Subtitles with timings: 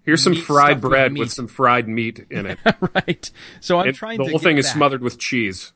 [0.05, 2.59] Here's some fried stuffed with bread with some fried meat in it.
[2.95, 3.31] right.
[3.61, 4.75] So I'm And trying the to whole get thing is back.
[4.75, 5.73] smothered with cheese.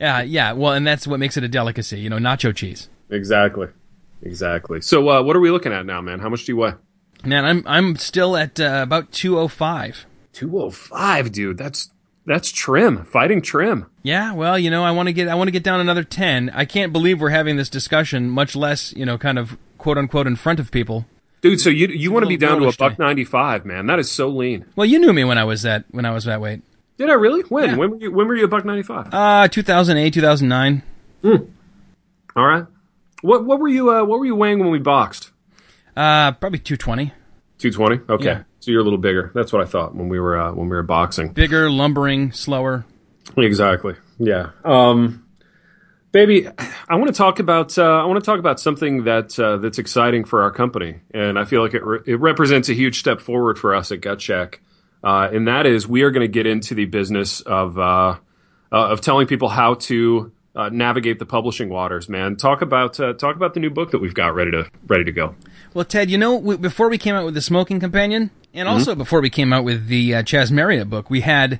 [0.00, 0.52] Yeah, yeah.
[0.52, 2.88] Well, and that's what makes it a delicacy, you know, nacho cheese.
[3.10, 3.68] Exactly,
[4.22, 4.80] exactly.
[4.80, 6.20] So, uh, what are we looking at now, man?
[6.20, 6.74] How much do you weigh?
[7.24, 10.06] Man, I'm I'm still at uh, about 205.
[10.32, 11.58] 205, dude.
[11.58, 11.90] That's
[12.26, 13.04] that's trim.
[13.04, 13.86] Fighting trim.
[14.02, 16.50] Yeah, well, you know, I want to get I want to get down another 10.
[16.54, 20.26] I can't believe we're having this discussion, much less, you know, kind of quote unquote
[20.26, 21.06] in front of people.
[21.44, 23.84] Dude, so you you want to be down to a buck 95, man.
[23.84, 24.64] That is so lean.
[24.76, 26.62] Well, you knew me when I was that when I was that weight.
[26.96, 27.42] Did I really?
[27.42, 27.68] When?
[27.68, 27.76] Yeah.
[27.76, 29.12] When were you when were you a buck 95?
[29.12, 30.82] Uh 2008, 2009.
[32.34, 32.64] All right.
[33.20, 35.32] What what were you uh, what were you weighing when we boxed?
[35.94, 37.12] Uh probably 220.
[37.58, 38.10] 220.
[38.14, 38.24] Okay.
[38.24, 38.42] Yeah.
[38.60, 39.30] So you're a little bigger.
[39.34, 41.34] That's what I thought when we were uh, when we were boxing.
[41.34, 42.86] Bigger, lumbering, slower.
[43.36, 43.96] Exactly.
[44.18, 44.52] Yeah.
[44.64, 45.23] Um,
[46.14, 46.48] baby,
[46.88, 49.78] I want to talk about uh, I want to talk about something that uh, that's
[49.78, 53.20] exciting for our company, and I feel like it re- it represents a huge step
[53.20, 54.62] forward for us at Gut Check,
[55.02, 58.16] uh, and that is we are going to get into the business of uh, uh,
[58.72, 60.32] of telling people how to.
[60.56, 62.36] Uh, navigate the publishing waters, man.
[62.36, 65.10] Talk about uh, talk about the new book that we've got ready to ready to
[65.10, 65.34] go.
[65.74, 68.94] Well, Ted, you know, we, before we came out with the Smoking Companion, and also
[68.94, 71.58] before we came out with the uh, Chas Marriott book, we had,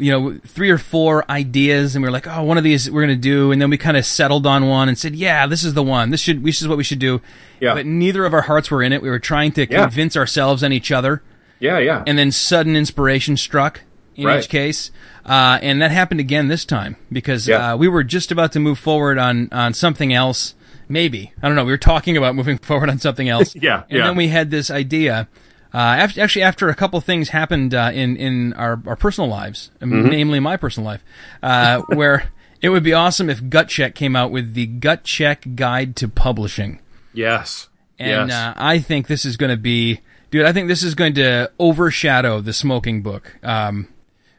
[0.00, 3.02] you know, three or four ideas, and we were like, oh, one of these we're
[3.06, 5.62] going to do, and then we kind of settled on one and said, yeah, this
[5.64, 6.10] is the one.
[6.10, 7.20] This should, this is what we should do.
[7.60, 7.74] Yeah.
[7.74, 9.02] But neither of our hearts were in it.
[9.02, 9.82] We were trying to Yeah.
[9.82, 11.22] convince ourselves and each other,
[11.60, 13.82] Yeah, yeah, and then sudden inspiration struck
[14.16, 14.40] in Right.
[14.42, 14.90] each case.
[15.26, 17.74] Uh, and that happened again this time because Yeah.
[17.74, 20.54] uh, we were just about to move forward on, on something else.
[20.88, 21.32] Maybe.
[21.42, 21.64] I don't know.
[21.64, 23.54] We were talking about moving forward on something else.
[23.60, 24.06] Yeah, And yeah.
[24.06, 25.28] then we had this idea.
[25.72, 29.70] Uh, after, actually, after a couple things happened uh, in in our, our personal lives,
[29.80, 30.08] Mm-hmm.
[30.08, 31.04] namely my personal life,
[31.42, 35.46] uh, where it would be awesome if Gut Check came out with the Gut Check
[35.54, 36.80] Guide to Publishing.
[37.14, 38.32] yes, And yes.
[38.32, 40.44] uh, I think this is going to be, dude.
[40.44, 43.36] I think this is going to overshadow the smoking book.
[43.42, 43.88] Um,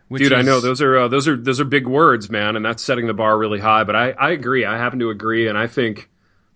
[0.10, 2.66] which Dude, I know those are uh, those are those are big words, man, and
[2.66, 3.86] that's setting the bar really high.
[3.86, 4.66] But I, I agree.
[4.66, 6.10] I happen to agree, and I think,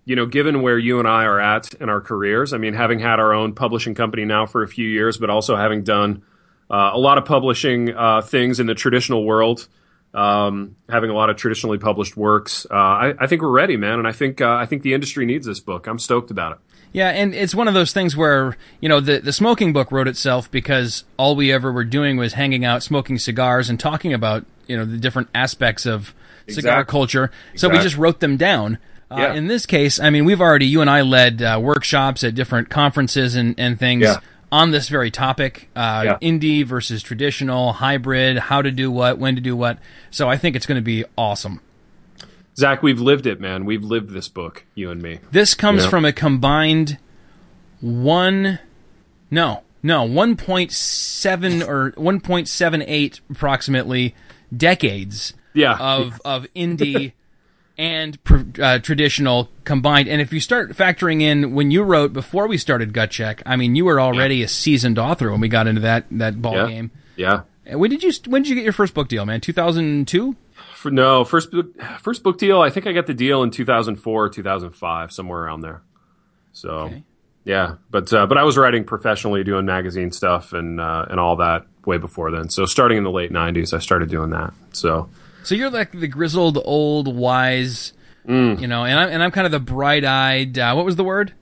[0.06, 3.00] you know, given where you and I are at in our careers, I mean, having
[3.00, 6.24] had our own publishing company now for a few years, but also having done
[6.70, 9.68] uh, a lot of publishing uh, things in the traditional world,
[10.14, 14.00] um, having a lot of traditionally published works, uh, I, I think we're ready, man,
[14.00, 15.88] and I think uh, I think the industry needs this book.
[15.88, 16.58] I'm stoked about it.
[16.94, 20.08] Yeah, and it's one of those things where you know the the smoking book wrote
[20.08, 24.46] itself because all we ever were doing was hanging out, smoking cigars, and talking about
[24.68, 26.14] you know the different aspects of
[26.48, 26.92] cigar Exactly.
[26.92, 27.32] culture.
[27.56, 28.78] So we just wrote them down.
[29.12, 29.34] Uh, Yeah.
[29.34, 32.70] In this case, I mean, we've already you and I led uh, workshops at different
[32.70, 34.04] conferences and and things.
[34.04, 34.20] Yeah.
[34.52, 36.18] On this very topic, uh, Yeah.
[36.22, 39.80] indie versus traditional, hybrid, how to do what, when to do what.
[40.12, 41.60] So I think it's going to be awesome.
[42.56, 43.66] Zach, we've lived it, man.
[43.66, 45.20] We've lived this book, you and me.
[45.32, 47.00] This comes from a combined
[47.82, 48.60] one,
[49.30, 54.16] no, no, one point seven or one point seven eight approximately
[54.56, 55.76] decades Yeah.
[55.78, 57.12] of of indie
[57.78, 60.08] and pr- uh, traditional combined.
[60.08, 63.56] And if you start factoring in when you wrote before we started Gut Check, I
[63.56, 66.68] mean, you were already a seasoned author when we got into that that ball yeah.
[66.68, 66.92] game.
[67.16, 67.42] Yeah.
[67.66, 69.42] When did you when did you get your first book deal, man?
[69.42, 70.36] Two thousand two.
[70.76, 72.62] For, no, first book, first book deal.
[72.62, 75.82] I think I got the deal in 2004, 2005, somewhere around there.
[76.54, 77.04] So, Okay.
[77.44, 81.38] yeah, but uh, but I was writing professionally, doing magazine stuff and uh, and all
[81.38, 82.50] that way before then.
[82.50, 84.54] So, starting in the late 90s, I started doing that.
[84.74, 85.10] So,
[85.46, 87.94] So you're like the grizzled, old, wise,
[88.28, 90.58] you know, and I'm and I'm kind of the bright-eyed.
[90.58, 91.34] Uh, what was the word?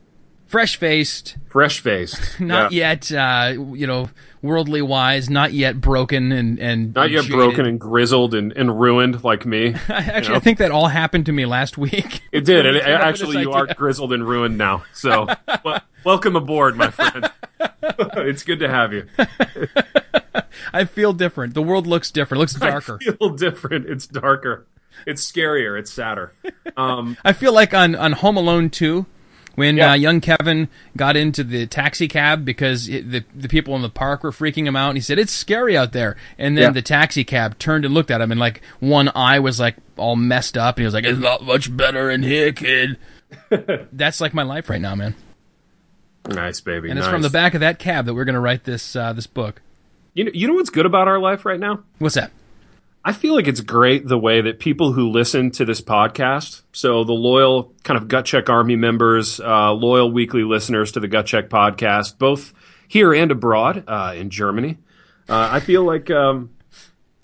[0.54, 2.92] fresh faced, fresh faced, not yeah.
[2.92, 4.08] yet, uh, you know,
[4.44, 7.36] worldly wise, not yet broken and and not yet jaded.
[7.36, 9.74] broken and grizzled and, and ruined like me.
[9.90, 10.36] actually, you know?
[10.36, 12.22] I think that all happened to me last week.
[12.31, 12.68] It did.
[12.68, 14.84] and actually, you are grizzled and ruined now.
[14.94, 15.28] So,
[15.66, 17.31] well, welcome aboard, my friend.
[17.81, 19.07] it's good to have you.
[20.74, 21.54] I feel different.
[21.54, 22.40] The world looks different.
[22.40, 23.00] It looks darker.
[23.01, 23.86] I feel different.
[23.88, 24.68] It's darker.
[25.07, 25.80] It's scarier.
[25.80, 26.34] It's sadder.
[26.78, 29.06] Um, I feel like on on Home Alone 2
[29.56, 29.92] when yeah.
[29.92, 30.68] uh, young Kevin
[30.98, 34.66] got into the taxi cab because it, the the people in the park were freaking
[34.66, 36.16] him out, and he said it's scary out there.
[36.38, 36.72] And then yeah.
[36.72, 40.16] the taxi cab turned and looked at him, and like one eye was like all
[40.16, 42.98] messed up, and he was like, "It's not much better in here, kid."
[43.92, 45.16] That's like my life right now, man.
[46.28, 46.90] Nice, baby.
[46.90, 49.14] And it's from the back of that cab that we're going to write this uh,
[49.14, 49.62] this book.
[50.14, 51.84] You know, you know what's good about our life right now?
[52.00, 52.32] What's that?
[53.06, 57.04] I feel like it's great the way that people who listen to this podcast, so
[57.04, 61.26] the loyal kind of Gut Check Army members, uh, loyal weekly listeners to the Gut
[61.26, 62.54] Check podcast, both
[62.88, 64.78] here and abroad uh, in Germany,
[65.28, 66.52] uh, I feel like um,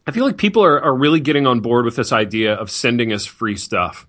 [0.05, 3.13] I feel like people are, are really getting on board with this idea of sending
[3.13, 4.05] us free stuff,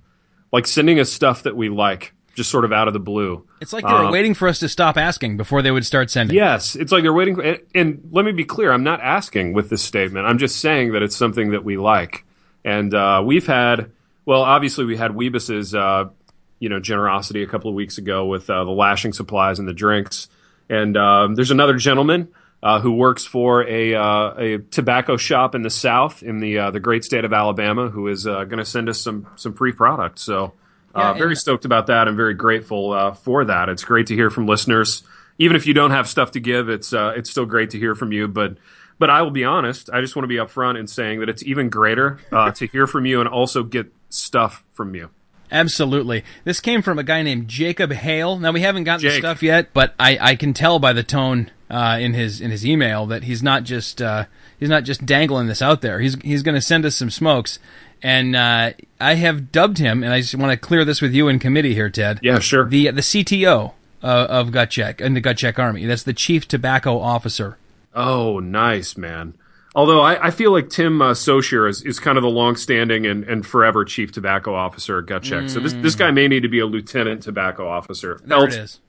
[0.53, 3.47] like sending us stuff that we like just sort of out of the blue.
[3.61, 6.11] It's like they were uh, waiting for us to stop asking before they would start
[6.11, 6.37] sending.
[6.37, 7.37] Yes, it's like they're waiting.
[7.37, 10.27] For, and, and, let me be clear: I'm not asking with this statement.
[10.27, 12.25] I'm just saying that it's something that we like,
[12.65, 13.91] and uh, we've had.
[14.27, 16.11] Well, obviously, we had Weebus's, uh,
[16.59, 19.75] you know, generosity a couple of weeks ago with uh, the lashing supplies and the
[19.75, 20.29] drinks,
[20.69, 22.29] and um, there's another gentleman.
[22.63, 26.79] Uh, who works for a uh, a tobacco shop in the South in the the
[26.79, 27.89] great state of Alabama?
[27.89, 30.19] Who is going to send us some some free product?
[30.19, 30.53] So
[30.95, 32.09] yeah, uh, very stoked about that.
[32.09, 33.69] I'm very grateful uh, for that.
[33.69, 35.03] It's great to hear from listeners.
[35.39, 37.95] Even if you don't have stuff to give, it's uh, it's still great to hear
[37.95, 38.29] from you.
[38.29, 38.57] But
[38.99, 39.89] but I will be honest.
[39.93, 42.87] I just want to be upfront in saying that it's even greater uh, to hear
[42.87, 45.11] from you and also get stuff from you.
[45.53, 46.25] Absolutely.
[46.45, 48.39] This came from a guy named Jacob Hale.
[48.39, 51.51] Now we haven't gotten the stuff yet, but I, I can tell by the tone
[51.69, 54.27] uh, in his in his email that he's not just uh,
[54.59, 56.01] he's not just dangling this out there.
[56.01, 57.59] He's he's going to send us some smokes,
[58.03, 61.29] and uh, I have dubbed him, and I just want to clear this with you
[61.29, 62.21] in committee here, Ted.
[62.23, 62.69] Yeah, sure.
[62.69, 65.87] The the CTO uh, of Gut Check and the Gut Check Army.
[65.87, 67.59] That's the Chief Tobacco Officer.
[67.95, 69.35] Oh, nice, man.
[69.75, 73.23] Although I, I feel like Tim uh, Sochier is, is kind of the long-standing and,
[73.25, 75.45] and forever chief tobacco officer at Gut Check.
[75.45, 75.51] Mm.
[75.51, 78.21] So this this guy may need to be a lieutenant tobacco officer.
[78.25, 78.81] There Else, it is.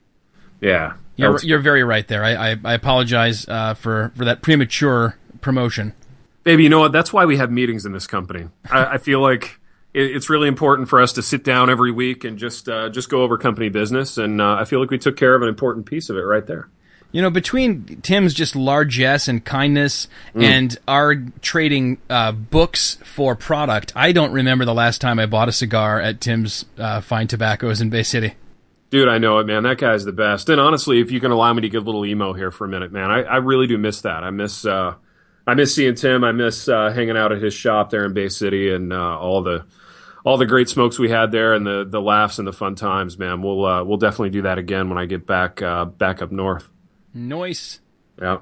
[0.59, 2.23] Yeah, you're you're very right there.
[2.23, 5.93] I I, I apologize uh, for for that premature promotion.
[6.43, 6.91] Baby, you know what?
[6.91, 8.47] That's why we have meetings in this company.
[8.69, 9.59] I, I feel like
[9.93, 13.09] it, it's really important for us to sit down every week and just uh, just
[13.09, 14.17] go over company business.
[14.17, 16.45] And uh, I feel like we took care of an important piece of it right
[16.45, 16.69] there.
[17.11, 20.43] You know, between Tim's just largesse and kindness mm.
[20.43, 25.49] and our trading uh, books for product, I don't remember the last time I bought
[25.49, 28.35] a cigar at Tim's uh, Fine Tobaccos in Bay City.
[28.91, 29.63] Dude, I know it, man.
[29.63, 30.47] That guy's the best.
[30.49, 32.69] And honestly, if you can allow me to get a little emo here for a
[32.69, 34.23] minute, man, I, I really do miss that.
[34.23, 34.95] I miss uh,
[35.47, 36.23] I miss seeing Tim.
[36.23, 39.41] I miss uh, hanging out at his shop there in Bay City and uh, all
[39.41, 39.65] the
[40.23, 43.17] all the great smokes we had there and the the laughs and the fun times.
[43.17, 46.31] Man, we'll uh, we'll definitely do that again when I get back uh, back up
[46.31, 46.69] north.
[47.13, 47.79] Nice.
[48.21, 48.39] Yeah.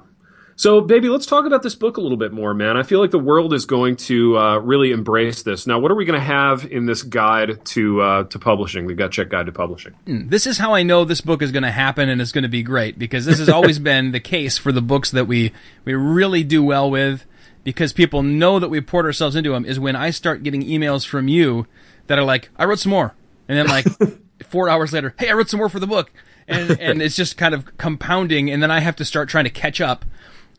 [0.60, 2.76] So, baby, let's talk about this book a little bit more, man.
[2.76, 5.66] I feel like the world is going to uh, really embrace this.
[5.66, 8.92] Now, what are we going to have in this guide to uh, to publishing, the
[8.92, 9.94] Gut Check Guide to Publishing?
[10.04, 12.42] Hmm, this is how I know this book is going to happen and it's going
[12.42, 15.50] to be great because this has always been the case for the books that we
[15.86, 17.24] we really do well with
[17.64, 19.64] because people know that we poured ourselves into them.
[19.64, 21.68] Is when I start getting emails from you
[22.06, 23.14] that are like, "I wrote some more,"
[23.48, 23.86] and then like
[24.46, 26.10] four hours later, "Hey, I wrote some more for the book."
[26.46, 29.50] And, and it's just kind of compounding, and then I have to start trying to
[29.50, 30.04] catch up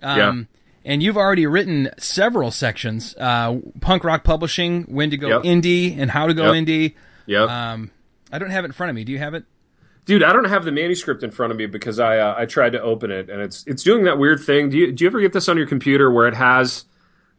[0.01, 0.43] um, yeah.
[0.83, 5.43] And you've already written several sections: uh, punk rock publishing, when to go yep.
[5.43, 6.65] indie, and how to go yep.
[6.65, 6.95] indie.
[7.25, 7.43] Yeah.
[7.43, 7.91] Um,
[8.31, 9.03] I don't have it in front of me.
[9.03, 9.45] Do you have it?
[10.05, 12.71] Dude, I don't have the manuscript in front of me because I uh, I tried
[12.71, 14.69] to open it and it's it's doing that weird thing.
[14.69, 16.85] Do you do you ever get this on your computer where it has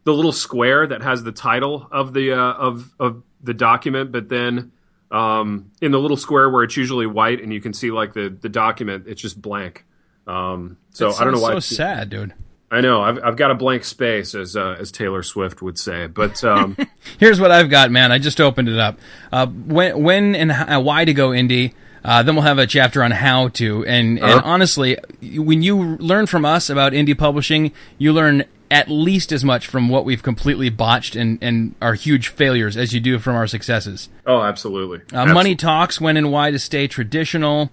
[0.05, 4.29] the little square that has the title of the uh, of of the document, but
[4.29, 4.71] then
[5.11, 8.29] um, in the little square where it's usually white and you can see like the
[8.29, 9.85] the document, it's just blank.
[10.25, 11.53] Um, so I don't know why.
[11.53, 12.33] So sad, dude.
[12.73, 13.03] I know.
[13.03, 16.07] I've, I've got a blank space, as uh, as Taylor Swift would say.
[16.07, 16.75] But um,
[17.19, 18.11] here's what I've got, man.
[18.11, 18.97] I just opened it up.
[19.31, 21.73] Uh, when when and how, why to go indie.
[22.03, 23.85] Uh, then we'll have a chapter on how to.
[23.85, 24.33] And, uh-huh.
[24.33, 29.45] and honestly, when you learn from us about indie publishing, you learn at least as
[29.45, 33.37] much from what we've completely botched and, and our huge failures as you do from
[33.37, 34.09] our successes.
[34.25, 34.97] Oh, absolutely.
[34.97, 35.33] Uh, absolutely.
[35.33, 37.71] Money talks when and why to stay traditional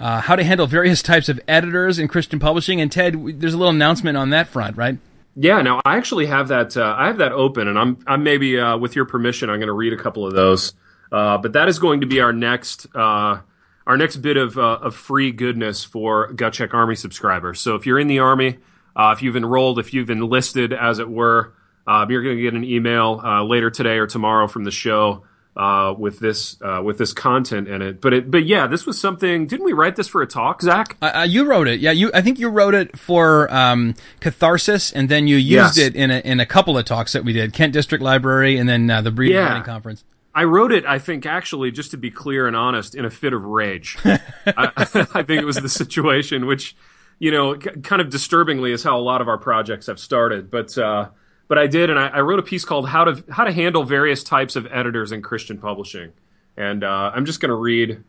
[0.00, 2.80] uh, how to handle various types of editors in Christian publishing.
[2.80, 4.98] And Ted, there's a little announcement on that front, right?
[5.36, 6.76] Yeah, now I actually have that.
[6.76, 9.68] Uh, I have that open, and I'm I'm maybe uh, with your permission, I'm going
[9.68, 10.72] to read a couple of those.
[11.12, 13.40] Uh, but that is going to be our next uh,
[13.86, 17.60] our next bit of, uh, of free goodness for Gut Check Army subscribers.
[17.60, 18.58] So if you're in the Army,
[18.98, 21.54] if you've enrolled, if you've enlisted, as it were,
[21.86, 25.24] you're going to get an email later today or tomorrow from the show
[25.58, 28.00] uh, with this uh, with this content in it.
[28.00, 29.46] But it, but yeah, this was something.
[29.48, 30.96] Didn't we write this for a talk, Zach?
[31.02, 31.90] Uh, you wrote it, yeah.
[31.90, 35.78] You, I think you wrote it for um, catharsis, and then you used Yes.
[35.78, 38.68] it in a, in a couple of talks that we did, Kent District Library, and
[38.68, 39.60] then uh, the Breathe Yeah.
[39.64, 40.04] Conference.
[40.34, 43.32] I wrote it, I think, actually, just to be clear and honest, in a fit
[43.32, 43.96] of rage.
[44.04, 44.20] I,
[44.76, 46.76] I think it was the situation, which,
[47.18, 50.48] you know, kind of disturbingly is how a lot of our projects have started.
[50.48, 51.08] But, uh,
[51.48, 53.84] but I did, and I, I wrote a piece called "How to How to Handle
[53.84, 56.12] Various Types of Editors in Christian Publishing,"
[56.56, 58.04] and uh, I'm just going to read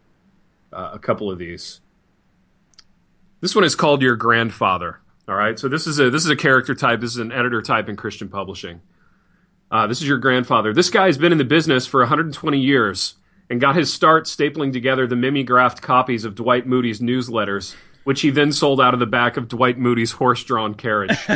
[0.71, 1.79] uh, a couple of these.
[3.41, 6.35] This one is called "Your Grandfather." All right, so this is a this is a
[6.35, 6.99] character type.
[6.99, 8.81] This is an editor type in Christian publishing.
[9.71, 10.73] Uh, this is your grandfather.
[10.73, 13.15] This guy has been in the business for 120 years
[13.51, 18.31] and got his start stapling together the mimeographed copies of Dwight Moody's newsletters, which he
[18.31, 21.15] then sold out of the back of Dwight Moody's horse-drawn carriage.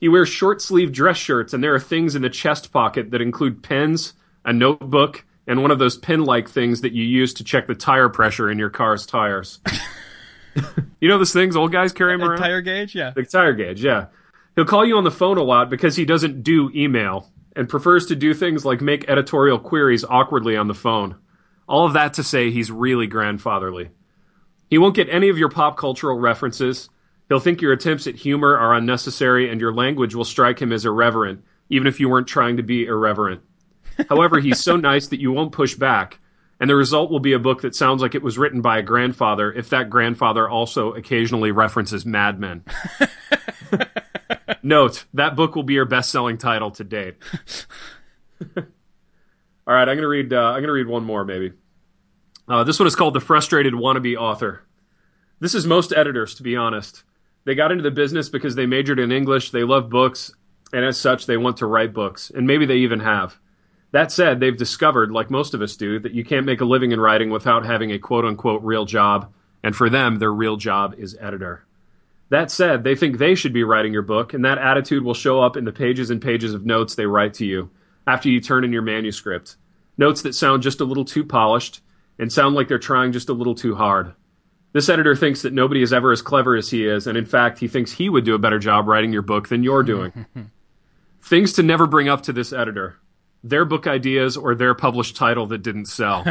[0.00, 3.62] he wears short-sleeved dress shirts, and there are things in the chest pocket that include
[3.62, 4.14] pens,
[4.44, 8.08] a notebook, and one of those pin-like things that you use to check the tire
[8.08, 9.60] pressure in your car's tires.
[11.00, 12.38] you know those things old guys carry them around?
[12.38, 13.10] tire gauge, yeah.
[13.14, 14.06] The tire gauge, yeah.
[14.56, 18.06] He'll call you on the phone a lot because he doesn't do email and prefers
[18.06, 21.16] to do things like make editorial queries awkwardly on the phone.
[21.68, 23.90] All of that to say he's really grandfatherly.
[24.68, 26.88] He won't get any of your pop cultural references.
[27.30, 30.84] He'll think your attempts at humor are unnecessary and your language will strike him as
[30.84, 33.40] irreverent, even if you weren't trying to be irreverent.
[34.08, 36.18] However, he's so nice that you won't push back,
[36.58, 38.82] and the result will be a book that sounds like it was written by a
[38.82, 42.64] grandfather if that grandfather also occasionally references Mad Men.
[44.64, 47.14] Note, that book will be your best-selling title to date.
[48.56, 48.64] All
[49.66, 50.32] right, I'm gonna read.
[50.32, 51.52] Uh, I'm gonna read one more, maybe.
[52.48, 54.64] Uh, this one is called "The Frustrated Wannabe Author."
[55.38, 57.04] This is most editors, to be honest.
[57.44, 60.32] They got into the business because they majored in English, they love books,
[60.72, 63.38] and as such, they want to write books, and maybe they even have.
[63.92, 66.92] That said, they've discovered, like most of us do, that you can't make a living
[66.92, 69.32] in writing without having a quote unquote real job,
[69.62, 71.64] and for them, their real job is editor.
[72.28, 75.40] That said, they think they should be writing your book, and that attitude will show
[75.40, 77.70] up in the pages and pages of notes they write to you
[78.06, 79.56] after you turn in your manuscript.
[79.98, 81.80] Notes that sound just a little too polished
[82.18, 84.14] and sound like they're trying just a little too hard.
[84.72, 87.58] This editor thinks that nobody is ever as clever as he is, and in fact,
[87.58, 90.26] he thinks he would do a better job writing your book than you're doing.
[91.20, 92.96] Things to never bring up to this editor
[93.42, 96.24] their book ideas or their published title that didn't sell.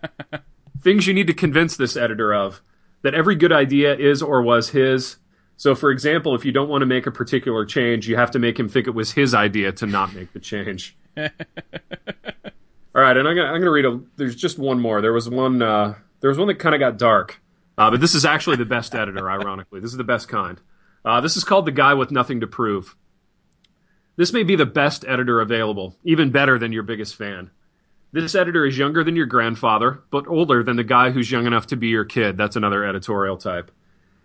[0.80, 2.60] Things you need to convince this editor of
[3.02, 5.16] that every good idea is or was his.
[5.56, 8.38] So, for example, if you don't want to make a particular change, you have to
[8.38, 10.96] make him think it was his idea to not make the change.
[11.16, 11.26] All
[13.02, 14.00] right, and I'm gonna I'm gonna read a.
[14.16, 15.00] There's just one more.
[15.00, 15.62] There was one.
[15.62, 17.40] Uh, there was one that kind of got dark,
[17.78, 19.30] uh, but this is actually the best editor.
[19.30, 20.60] Ironically, this is the best kind.
[21.04, 22.96] Uh, this is called the guy with nothing to prove.
[24.16, 27.50] This may be the best editor available, even better than your biggest fan.
[28.12, 31.66] This editor is younger than your grandfather, but older than the guy who's young enough
[31.66, 32.38] to be your kid.
[32.38, 33.70] That's another editorial type.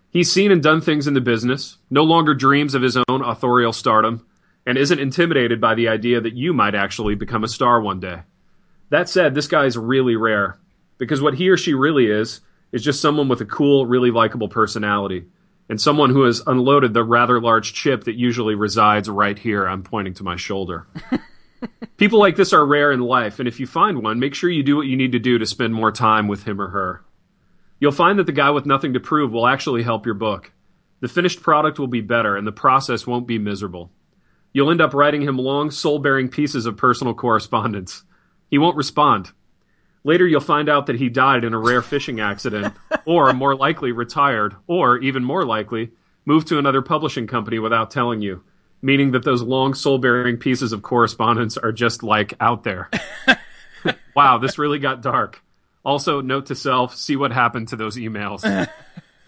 [0.08, 3.72] He's seen and done things in the business, no longer dreams of his own authorial
[3.72, 4.26] stardom,
[4.66, 8.22] and isn't intimidated by the idea that you might actually become a star one day.
[8.90, 10.58] That said, this guy is really rare,
[10.98, 12.40] because what he or she really is,
[12.72, 15.26] is just someone with a cool, really likable personality,
[15.68, 19.66] and someone who has unloaded the rather large chip that usually resides right here.
[19.66, 20.86] I'm pointing to my shoulder.
[21.96, 24.62] People like this are rare in life, and if you find one, make sure you
[24.62, 27.04] do what you need to do to spend more time with him or her.
[27.78, 30.52] You'll find that the guy with nothing to prove will actually help your book.
[31.00, 33.90] The finished product will be better, and the process won't be miserable.
[34.52, 38.04] You'll end up writing him long, soul bearing pieces of personal correspondence.
[38.50, 39.32] He won't respond.
[40.04, 43.92] Later, you'll find out that he died in a rare fishing accident, or more likely,
[43.92, 45.92] retired, or even more likely,
[46.24, 48.42] moved to another publishing company without telling you,
[48.80, 52.90] meaning that those long, soul bearing pieces of correspondence are just like out there.
[54.16, 55.40] wow, this really got dark.
[55.84, 58.40] Also, note to self see what happened to those emails.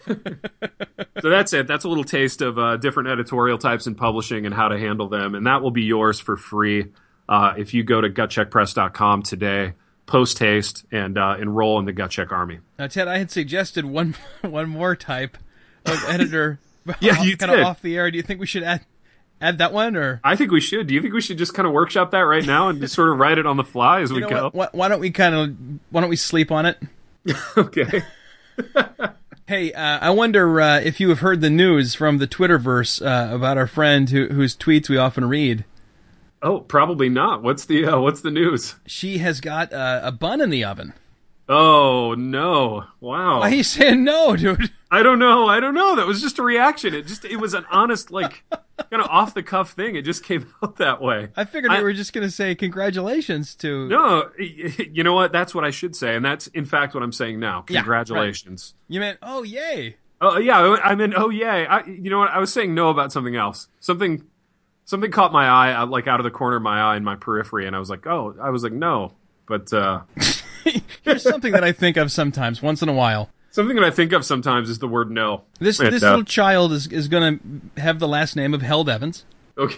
[0.07, 1.67] so that's it.
[1.67, 5.09] That's a little taste of uh, different editorial types in publishing and how to handle
[5.09, 5.35] them.
[5.35, 6.87] And that will be yours for free
[7.27, 9.73] uh, if you go to gutcheckpress.com today,
[10.05, 12.59] post haste, and uh, enroll in the gut check Army.
[12.77, 15.37] Now, Ted, I had suggested one one more type
[15.85, 16.59] of editor.
[16.99, 17.61] Yeah, you kind did.
[17.61, 18.11] of off the air.
[18.11, 18.85] Do you think we should add
[19.41, 20.85] add that one, or I think we should.
[20.85, 23.09] Do you think we should just kind of workshop that right now and just sort
[23.09, 24.43] of write it on the fly as we you know go?
[24.43, 25.55] what, why, why don't we kind of
[25.89, 26.79] why don't we sleep on it?
[27.57, 28.03] okay.
[29.47, 33.35] Hey, uh, I wonder uh, if you have heard the news from the Twitterverse uh,
[33.35, 35.65] about our friend who, whose tweets we often read.
[36.41, 37.41] Oh, probably not.
[37.43, 38.75] What's the uh, what's the news?
[38.85, 40.93] She has got uh, a bun in the oven.
[41.47, 42.85] Oh no!
[42.99, 43.39] Wow.
[43.41, 44.71] Why are you saying no, dude?
[44.89, 45.47] I don't know.
[45.47, 45.95] I don't know.
[45.95, 46.93] That was just a reaction.
[46.95, 49.95] It just it was an honest, like, kind of off the cuff thing.
[49.95, 51.29] It just came out that way.
[51.35, 53.87] I figured I- you were just going to say congratulations to.
[53.87, 55.31] No, you know what?
[55.31, 57.63] That's what I should say, and that's in fact what I'm saying now.
[57.69, 57.83] Yeah, right.
[57.83, 58.73] Congratulations.
[58.87, 59.97] You meant, oh, yay.
[60.21, 61.67] Oh yeah, I mean, oh yay.
[61.67, 62.31] I, you know what?
[62.31, 63.67] I was saying no about something else.
[63.79, 64.23] Something,
[64.85, 67.15] something caught my eye, uh, like out of the corner of my eye in my
[67.15, 69.11] periphery, and I was like, oh, I was like, no.
[69.47, 70.01] But uh,
[71.03, 73.29] Here's something that I think of sometimes, once in a while.
[73.51, 75.43] something that I think of sometimes is the word no.
[75.59, 77.39] This this uh, little child is, is going
[77.75, 79.25] to have the last name of Held Evans.
[79.57, 79.77] Okay.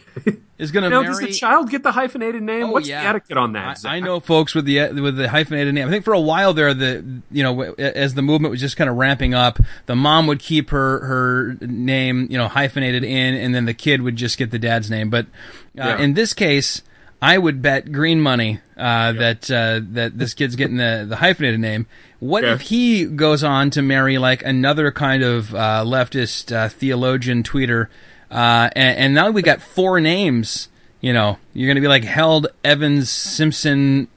[0.58, 1.14] Is going to now, marry.
[1.14, 2.64] does the child get the hyphenated name?
[2.64, 3.04] Oh, What's yeah.
[3.04, 3.78] the etiquette on that?
[3.78, 3.92] Zach?
[3.92, 5.88] I know folks with the with the hyphenated name.
[5.88, 8.90] I think for a while there, the you know as the movement was just kind
[8.90, 13.54] of ramping up, the mom would keep her her name you know hyphenated in, and
[13.54, 15.12] then the kid would just get the dad's name.
[15.12, 15.30] But uh,
[15.76, 15.98] Yeah.
[16.00, 16.82] in this case,
[17.22, 21.60] I would bet green money uh, that uh, that this kid's getting the the hyphenated
[21.60, 21.86] name.
[22.20, 22.54] What Okay.
[22.54, 27.90] if he goes on to marry like another kind of uh, leftist uh, theologian tweeter,
[28.32, 30.70] uh, and, and now we got four names.
[31.02, 34.08] You know, you're going to be like Held Evans Simpson,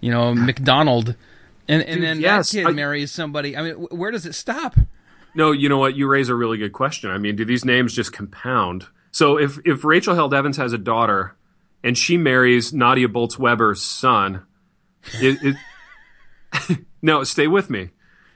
[0.00, 1.14] you know McDonald,
[1.68, 3.56] and and Dude, then yes, that kid I- marries somebody.
[3.56, 4.76] I mean, where does it stop?
[5.34, 5.94] No, you know what?
[5.94, 7.10] You raise a really good question.
[7.10, 8.86] I mean, do these names just compound?
[9.12, 11.36] So if if Rachel Held Evans has a daughter
[11.84, 14.42] and she marries Nadia Bolz Weber's son,
[15.20, 15.56] it,
[16.52, 17.90] it, no, stay with me.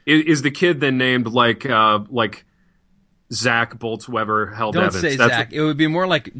[0.06, 2.44] Is, is the kid then named like uh, like
[3.34, 5.00] Zach Bolz Weber Held Don't Evans?
[5.00, 5.52] say That's Zach.
[5.52, 6.30] It would be more like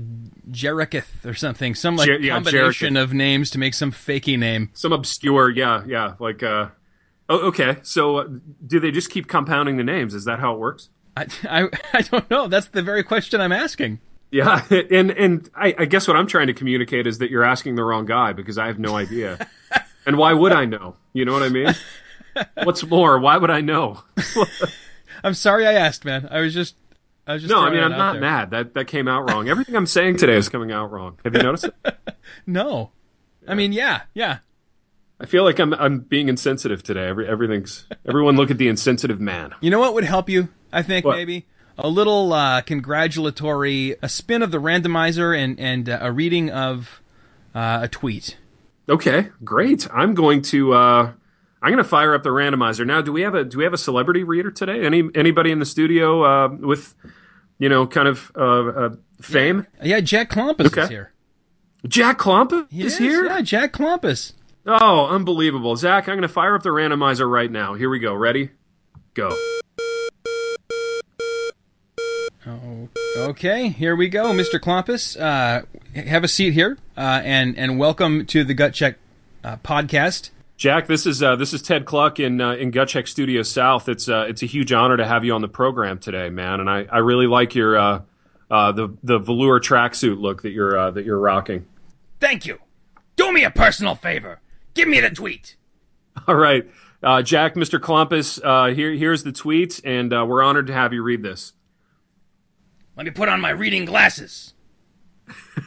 [0.51, 1.75] Jericheth or something.
[1.75, 4.71] Some like Jer- yeah, combination of names to make some fakey name.
[4.75, 5.51] some obscure.
[5.51, 6.15] Yeah, yeah.
[6.19, 6.69] Like uh,
[7.29, 7.77] oh, okay.
[7.83, 8.29] So uh,
[8.67, 10.15] do they just keep compounding the names?
[10.15, 10.89] Is that how it works?
[11.17, 12.49] I, I I don't know.
[12.49, 14.01] That's the very question I'm asking.
[14.31, 17.77] Yeah, and and I, I guess what I'm trying to communicate is that you're asking
[17.77, 19.49] the wrong guy because I have no idea.
[20.07, 20.97] and why would I know?
[21.13, 21.75] You know what I mean?
[22.65, 24.03] What's more, why would I know?
[25.23, 26.27] I'm sorry I asked, man.
[26.33, 26.75] I was just
[27.27, 28.21] I No, I mean I'm not there.
[28.21, 28.51] mad.
[28.51, 29.49] That that came out wrong.
[29.49, 31.19] Everything I'm saying today is coming out wrong.
[31.25, 31.75] Have you noticed it?
[32.47, 32.91] No.
[33.47, 34.39] I mean, yeah, yeah.
[35.21, 37.07] I feel like I'm I'm being insensitive today.
[37.07, 39.55] Every everything's everyone look at the insensitive man.
[39.61, 40.49] You know what would help you?
[40.73, 41.17] I think What?
[41.17, 41.47] maybe
[41.79, 47.01] a little uh, congratulatory, a spin of the randomizer, and and uh, a reading of
[47.55, 48.37] uh, a tweet.
[48.89, 49.87] Okay, great.
[49.93, 51.13] I'm going to uh
[51.63, 52.87] I'm going to fire up the randomizer.
[52.87, 54.85] Now, do we have a do we have a celebrity reader today?
[54.85, 56.95] Any anybody in the studio uh with
[57.59, 59.67] you know kind of uh, uh fame?
[59.83, 61.15] Yeah, Jack Klompus is here.
[61.87, 63.27] Jack Klompa He is here?
[63.27, 64.33] Yeah, Jack Klompus.
[64.67, 65.77] Oh, unbelievable.
[65.77, 67.75] Zach, I'm going to fire up the randomizer right now.
[67.75, 68.15] Here we go.
[68.15, 68.51] Ready?
[69.13, 69.37] Go.
[72.47, 74.59] Oh, okay, here we go, Mr.
[74.59, 75.21] Klompus.
[75.21, 75.63] Uh,
[75.99, 78.97] have a seat here, uh, and and welcome to the Gut Check
[79.43, 80.31] uh, podcast.
[80.57, 83.89] Jack, this is uh, this is Ted Kluck in uh, in Gut Check Studio South.
[83.89, 86.61] It's uh, it's a huge honor to have you on the program today, man.
[86.61, 88.03] And I, I really like your uh,
[88.51, 91.67] uh, the the velour tracksuit look that you're uh, that you're rocking.
[92.21, 92.59] Thank you.
[93.17, 94.41] Do me a personal favor.
[94.75, 95.57] Give me the tweet.
[96.29, 96.71] All right,
[97.03, 97.81] uh, Jack, Mr.
[97.81, 101.53] Klompus, uh, here here's the tweet, and uh, we're honored to have you read this.
[102.97, 104.55] Let me put on my reading glasses.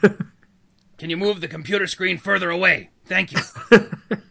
[0.98, 2.90] Can you move the computer screen further away?
[3.04, 3.40] Thank you.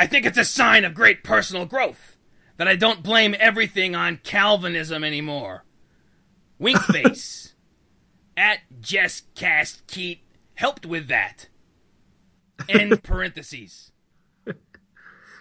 [0.00, 2.16] I think it's a sign of great personal growth
[2.56, 5.66] that I don't blame everything on Calvinism anymore.
[6.58, 7.52] Wink face.
[8.34, 10.22] At Jess Cast Keat
[10.54, 11.48] helped with that.
[12.66, 13.92] End parentheses.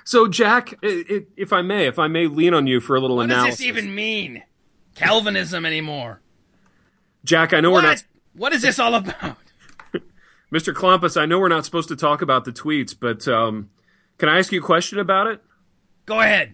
[0.04, 3.28] So, Jack, if I may, if I may lean on you for a little What
[3.28, 4.44] analysis, does this even mean?
[4.94, 6.20] Calvinism anymore.
[7.24, 8.06] Jack, I know we're not What?
[8.34, 9.38] What is this all about?
[10.52, 10.74] Mr.
[10.74, 13.70] Klompus, I know we're not supposed to talk about the tweets, but um,
[14.20, 15.42] can I ask you a question about it?
[16.06, 16.54] Go ahead.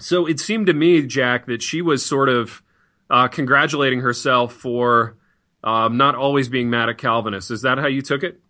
[0.00, 2.62] So it seemed to me, Jack, that she was sort of
[3.08, 5.16] uh, congratulating herself for
[5.62, 7.50] um, not always being mad at Calvinists.
[7.50, 8.40] Is that how you took it?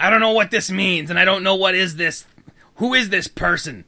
[0.00, 2.24] I don't know what this means, and I don't know what is this.
[2.76, 3.84] Who is this person?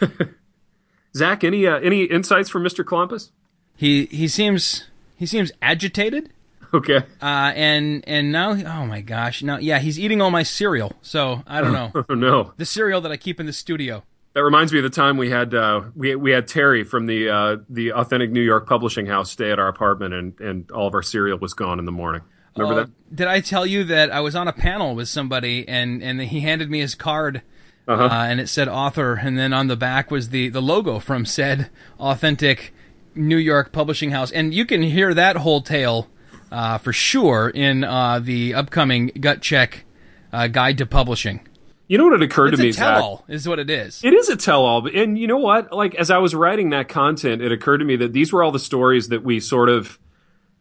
[1.16, 2.84] Zach, any uh, any insights from Mr.
[2.84, 3.30] Klompus?
[3.76, 4.84] He he seems
[5.16, 6.30] he seems agitated,
[6.74, 6.96] Okay.
[7.22, 10.92] uh, and and now oh my gosh, now yeah, he's eating all my cereal.
[11.02, 14.02] So I don't know Oh no, the cereal that I keep in the studio.
[14.34, 17.28] that reminds me of the time we had uh, we we had Terry from the
[17.30, 20.94] uh, the Authentic New York Publishing House stay at our apartment, and and all of
[20.94, 22.22] our cereal was gone in the morning.
[22.56, 23.16] Remember Uh, that?
[23.16, 26.40] Did I tell you that I was on a panel with somebody, and and he
[26.40, 27.42] handed me his card.
[27.86, 28.02] Uh-huh.
[28.04, 31.26] Uh, and it said author, and then on the back was the, the logo from
[31.26, 31.68] said
[32.00, 32.72] authentic
[33.14, 34.30] New York publishing house.
[34.30, 36.08] And you can hear that whole tale
[36.54, 39.84] uh, for sure in uh, the upcoming Gut Check
[40.32, 41.46] uh, Guide to Publishing.
[41.88, 44.02] You know what it occurred It's to me, tell-all, is what it is.
[44.02, 45.70] It is a tell-all, and you know what?
[45.72, 48.52] Like as I was writing that content, it occurred to me that these were all
[48.52, 49.98] the stories that we sort of,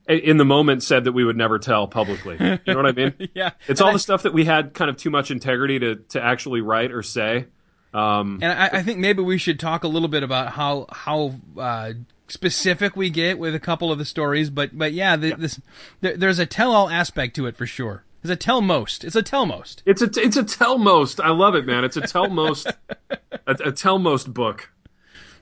[0.09, 2.35] in the moment, said that we would never tell publicly.
[2.39, 3.13] You know what I mean?
[3.33, 6.21] yeah, It's all the stuff that we had kind of too much integrity to to
[6.21, 7.45] actually write or say.
[7.93, 11.35] Um, And I, I think maybe we should talk a little bit about how how
[11.57, 11.93] uh,
[12.27, 14.49] specific we get with a couple of the stories.
[14.49, 15.59] But but yeah, the, this
[16.01, 18.03] there, there's a tell-all aspect to it for sure.
[18.21, 19.03] It's a tell most.
[19.03, 19.83] It's a tell most.
[19.85, 21.19] it's a it's a tell most.
[21.19, 21.83] I love it, man.
[21.83, 22.67] It's a tell most
[23.09, 24.71] a, a tell most book.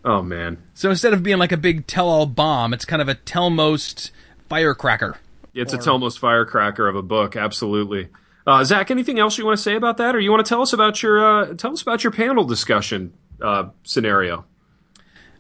[0.04, 3.14] Oh man, So instead of being like a big tell-all bomb, it's kind of a
[3.14, 4.12] tell most
[4.50, 5.20] firecracker.
[5.54, 7.36] it's a tell most firecracker of a book.
[7.36, 8.10] Absolutely.
[8.48, 10.64] Uh, Zach, anything else you want to say about that, or you want to tell
[10.64, 13.14] us about your uh, tell us about your panel discussion
[13.44, 14.46] uh, scenario?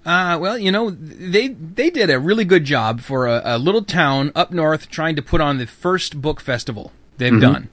[0.05, 3.83] Uh, well, you know, they they did a really good job for a, a little
[3.83, 7.69] town up north trying to put on the first book festival they've done.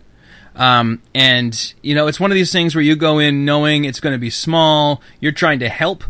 [0.55, 4.01] Um, and you know, it's one of these things where you go in knowing it's
[4.01, 5.01] going to be small.
[5.21, 6.05] You're trying to help,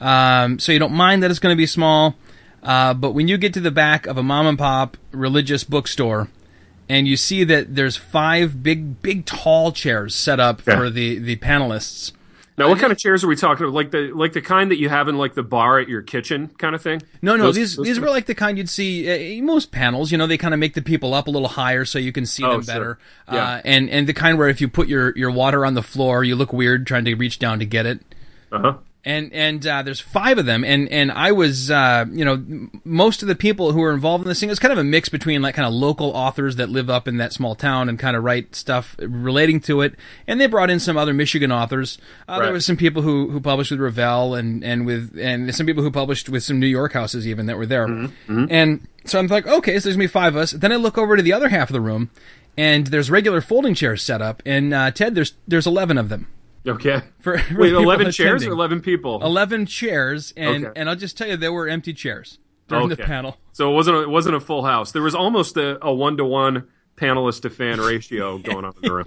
[0.00, 2.14] um, so you don't mind that it's going to be small.
[2.62, 6.28] Uh, but when you get to the back of a mom and pop religious bookstore,
[6.88, 10.76] and you see that there's five big, big, tall chairs set up Yeah.
[10.76, 12.12] for the the panelists.
[12.56, 13.74] Now, what kind of chairs are we talking about?
[13.74, 16.48] Like the like the kind that you have in like the bar at your kitchen
[16.56, 17.02] kind of thing?
[17.20, 20.12] No, no, Those- these those these were like the kind you'd see uh, most panels.
[20.12, 22.26] You know, they kind of make the people up a little higher so you can
[22.26, 22.74] see Oh, them sure.
[22.74, 22.98] better.
[23.32, 23.44] Yeah.
[23.44, 26.22] Uh, and and the kind where if you put your your water on the floor,
[26.22, 28.00] you look weird trying to reach down to get it.
[28.52, 28.74] Uh-huh.
[29.06, 32.42] And and uh, there's five of them, and and I was uh, you know
[32.84, 34.84] most of the people who were involved in this thing it was kind of a
[34.84, 37.98] mix between like kind of local authors that live up in that small town and
[37.98, 39.94] kind of write stuff relating to it,
[40.26, 41.98] and they brought in some other Michigan authors.
[42.26, 42.52] Uh, There Right.
[42.54, 45.90] was some people who who published with Revell and and with and some people who
[45.90, 47.86] published with some New York houses even that were there.
[48.26, 50.52] And so I'm like, okay, so there's gonna be five of us.
[50.52, 52.08] Then I look over to the other half of the room,
[52.56, 54.42] and there's regular folding chairs set up.
[54.46, 56.28] And uh, Ted, there's there's eleven of them.
[56.66, 57.02] Okay.
[57.20, 58.48] For, for Wait, eleven chairs attending.
[58.48, 59.20] or eleven people?
[59.22, 60.80] 11 chairs and Okay.
[60.80, 63.36] and I'll just tell you there were empty chairs during the panel.
[63.52, 64.92] So it wasn't a, it wasn't a full house.
[64.92, 68.82] There was almost a, a one to one panelist to fan ratio going on in
[68.82, 69.04] the room.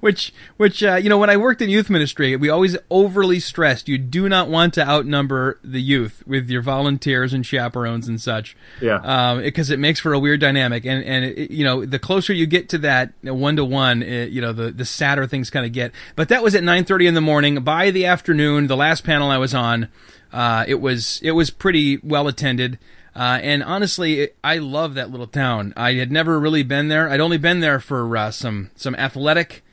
[0.00, 3.88] Which which uh, you know when I worked in youth ministry, we always overly stressed
[3.88, 8.56] you do not want to outnumber the youth with your volunteers and chaperones and such.
[8.80, 9.00] Yeah.
[9.02, 12.32] Um because it makes for a weird dynamic and and it, you know the closer
[12.32, 15.72] you get to that one to one, you know the the sadder things kind of
[15.72, 15.92] get.
[16.16, 17.60] But that was at 9:30 in the morning.
[17.62, 19.88] By the afternoon, the last panel I was on,
[20.32, 22.78] uh, it was it was pretty well attended.
[23.18, 25.72] Uh, and honestly, it, I love that little town.
[25.76, 27.08] I had never really been there.
[27.10, 29.64] I'd only been there for uh, some some athletic.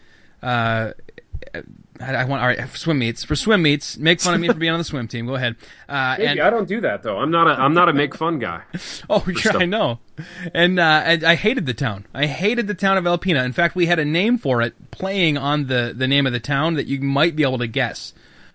[0.42, 0.94] Uh,
[2.00, 3.98] I, I want all right swim meets for swim meets.
[3.98, 5.28] Make fun of me for being on the swim team.
[5.28, 5.56] Go ahead.
[5.88, 7.18] Uh, Maybe and I don't do that though.
[7.20, 8.64] I'm not a I'm not a make fun guy.
[9.10, 9.62] oh yeah, stuff.
[9.62, 10.00] I know.
[10.54, 12.06] And, uh, and I hated the town.
[12.14, 13.46] I hated the town of Alpena.
[13.46, 16.40] In fact, we had a name for it playing on the the name of the
[16.40, 18.14] town that you might be able to guess.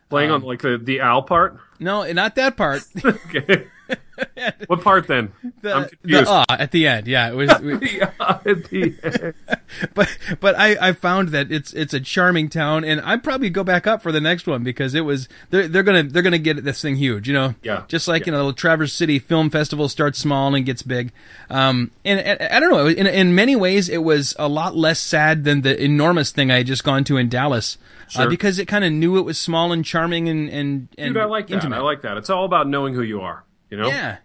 [0.09, 1.57] Playing Um, on like the the owl part.
[1.79, 2.83] No, not that part.
[3.05, 3.66] Okay.
[4.66, 5.33] what part then?
[5.42, 6.26] I'm The, the confused.
[6.29, 7.07] ah at the end.
[7.07, 7.50] Yeah, it was.
[7.61, 9.35] we- Yeah, at the end.
[9.94, 10.09] but
[10.40, 13.87] but I, I found that it's it's a charming town, and I'd probably go back
[13.87, 16.81] up for the next one because it was they're they're gonna they're gonna get this
[16.83, 17.55] thing huge, you know.
[17.62, 17.85] Yeah.
[17.88, 18.33] Just like Yeah.
[18.33, 21.12] you know, Traverse City Film Festival starts small and gets big.
[21.48, 22.87] Um, and, and I don't know.
[22.87, 26.59] In in many ways, it was a lot less sad than the enormous thing I
[26.59, 28.29] had just gone to in Dallas, uh, Sure.
[28.31, 31.26] because it kind of knew it was small and charming and and and Dude, I
[31.26, 31.55] like that.
[31.55, 31.76] intimate.
[31.79, 32.16] I like that.
[32.16, 33.44] It's all about knowing who you are.
[33.71, 33.89] You know.
[33.89, 34.19] Yeah.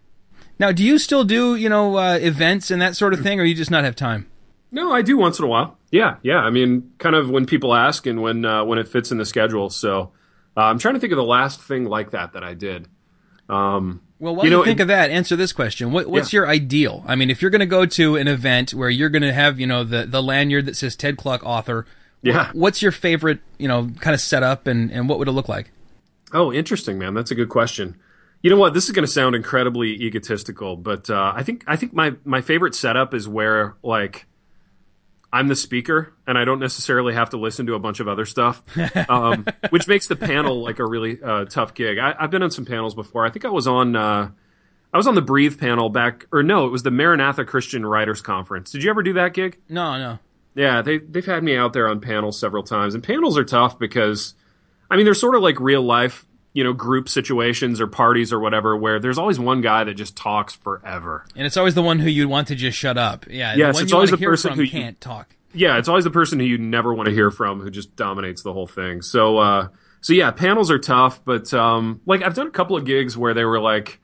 [0.58, 3.44] Now, do you still do you know uh, events and that sort of thing, or
[3.44, 4.28] you just not have time?
[4.72, 5.78] No, I do once in a while.
[5.92, 6.38] Yeah, yeah.
[6.40, 9.26] I mean, kind of when people ask and when uh, when it fits in the
[9.26, 9.70] schedule.
[9.70, 10.12] So
[10.58, 12.88] uh, I'm trying to think of the last thing like that that I did.
[13.50, 16.34] Um, Well, while You you, know, think it- of that, answer this question: what, What's
[16.34, 16.40] Yeah.
[16.40, 17.04] your ideal?
[17.08, 19.60] I mean, if you're going to go to an event where you're going to have,
[19.60, 21.86] you know, the the lanyard that says Ted Kluck author,
[22.22, 22.50] yeah.
[22.54, 25.72] what's your favorite, you know, kind of setup, and and what would it look like?
[26.34, 27.14] Oh, interesting, man.
[27.14, 27.96] That's a good question.
[28.46, 28.76] You know what?
[28.76, 32.42] This is going to sound incredibly egotistical, but uh, I think I think my my
[32.42, 34.28] favorite setup is where like
[35.34, 38.24] I'm the speaker and I don't necessarily have to listen to a bunch of other
[38.24, 38.62] stuff,
[39.10, 41.98] um, which makes the panel like a really uh, tough gig.
[41.98, 43.26] I, I've been on some panels before.
[43.26, 44.30] I think I was on uh,
[44.94, 48.22] I was on the Breathe panel back, or no, it was the Maranatha Christian Writers
[48.22, 48.70] Conference.
[48.70, 49.58] Did you ever do that gig?
[49.70, 50.20] No, no.
[50.54, 53.80] Yeah, they they've had me out there on panels several times, and panels are tough
[53.80, 54.36] because,
[54.92, 58.39] I mean, they're sort of like real life, you know, group situations or parties or
[58.39, 61.26] whatever, where there's always one guy that just talks forever.
[61.36, 63.26] And it's always the one who you want to just shut up.
[63.30, 63.56] Yeah.
[63.56, 65.36] Yes, the one it's you always the person who you- can't talk.
[65.54, 68.41] Yeah, it's always the person who you never want to hear from who just dominates
[68.41, 69.02] the whole thing.
[69.02, 69.68] So, uh,
[70.02, 73.34] so yeah, panels are tough, but um, like I've done a couple of gigs where
[73.34, 74.00] they were like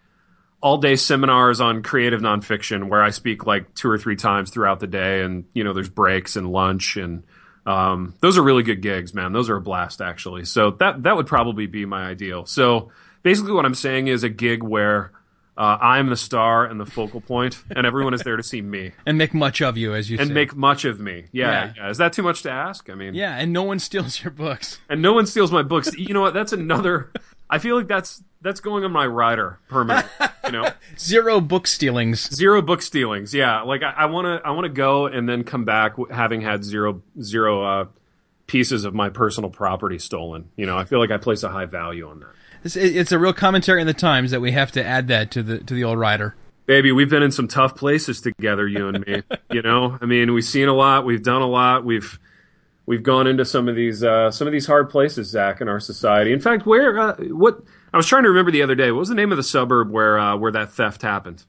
[0.62, 4.80] all day seminars on creative nonfiction, where I speak like two or three times throughout
[4.82, 7.24] the day, and you know, there's breaks and lunch and
[7.66, 9.34] Um, those are really good gigs, man.
[9.34, 10.46] Those are a blast, actually.
[10.46, 12.46] So that that would probably be my ideal.
[12.46, 12.92] So
[13.24, 15.12] basically, what I'm saying is a gig where
[15.58, 18.94] uh, I'm the star and the focal point, and everyone is there to see me
[19.06, 20.34] and make much of you, as you and say.
[20.34, 21.26] make much of me.
[21.32, 21.74] Yeah, Yeah.
[21.78, 21.90] yeah.
[21.90, 22.90] Is that too much to ask?
[22.90, 24.80] I mean, yeah, and no one steals your books.
[24.90, 25.96] and no one steals my books.
[25.96, 26.34] You know what?
[26.34, 27.12] That's another.
[27.50, 30.08] I feel like that's that's going on my rider permanent.
[30.46, 32.34] You know, Zero book stealings.
[32.34, 33.34] zero book stealings.
[33.34, 36.64] Yeah, like I want to I want to go and then come back having had
[36.64, 37.86] zero zero uh,
[38.48, 40.50] pieces of my personal property stolen.
[40.56, 42.30] You know, I feel like I place a high value on that.
[42.64, 45.44] It's, it's a real commentary in the times that we have to add that to
[45.44, 46.36] the to the old rider.
[46.68, 49.24] Baby, we've been in some tough places together, you and me.
[49.52, 52.20] you know, I mean, we've seen a lot, we've done a lot, we've
[52.86, 55.80] we've gone into some of these uh, some of these hard places, Zach, in our
[55.80, 56.32] society.
[56.34, 59.10] In fact, where uh, what I was trying to remember the other day, what was
[59.10, 61.44] the name of the suburb where uh, where that theft happened?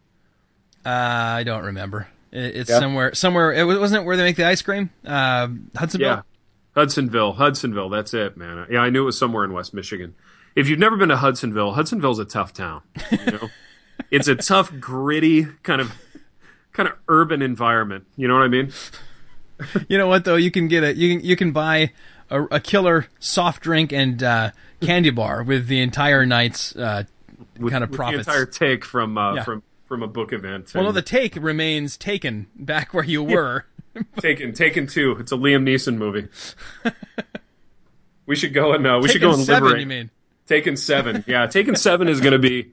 [0.84, 2.08] Uh, I don't remember.
[2.32, 2.80] It, it's Yeah.
[2.80, 3.52] somewhere somewhere.
[3.52, 4.90] It wasn't it where they make the ice cream.
[5.06, 6.08] Uh, Hudsonville.
[6.08, 6.22] Yeah,
[6.74, 7.88] Hudsonville, Hudsonville.
[7.90, 8.66] That's it, man.
[8.70, 10.14] Yeah, I knew it was somewhere in West Michigan.
[10.56, 12.82] If you've never been to Hudsonville, Hudsonville's a tough town.
[13.10, 13.48] You know,
[14.10, 15.92] it's a tough, gritty kind of
[16.72, 18.06] kind of urban environment.
[18.16, 18.72] You know what I mean?
[19.88, 20.36] You know what though?
[20.36, 20.96] You can get it.
[20.96, 21.92] you can you can buy
[22.32, 27.04] a, a killer soft drink and uh, candy bar with the entire night's uh,
[27.68, 28.24] kind of With profits.
[28.26, 29.44] The entire take from uh, Yeah.
[29.44, 30.72] from from a book event.
[30.74, 33.66] well, no, the take remains taken back where you were.
[34.20, 35.16] Taken Taken two.
[35.20, 36.28] It's a Liam Neeson movie.
[38.26, 39.80] we should go and uh, we should Taken go and seven, liberate.
[39.82, 40.10] you mean?
[40.46, 41.24] Taken seven.
[41.26, 42.72] Yeah, Taken seven is going to be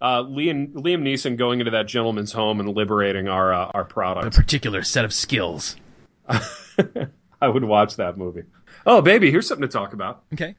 [0.00, 4.30] uh, Liam Liam Neeson going into that gentleman's home and liberating our uh, our A
[4.30, 5.74] particular set of skills.
[6.28, 8.42] I would watch that movie.
[8.86, 10.22] Oh, baby, here's something to talk about.
[10.32, 10.54] Okay.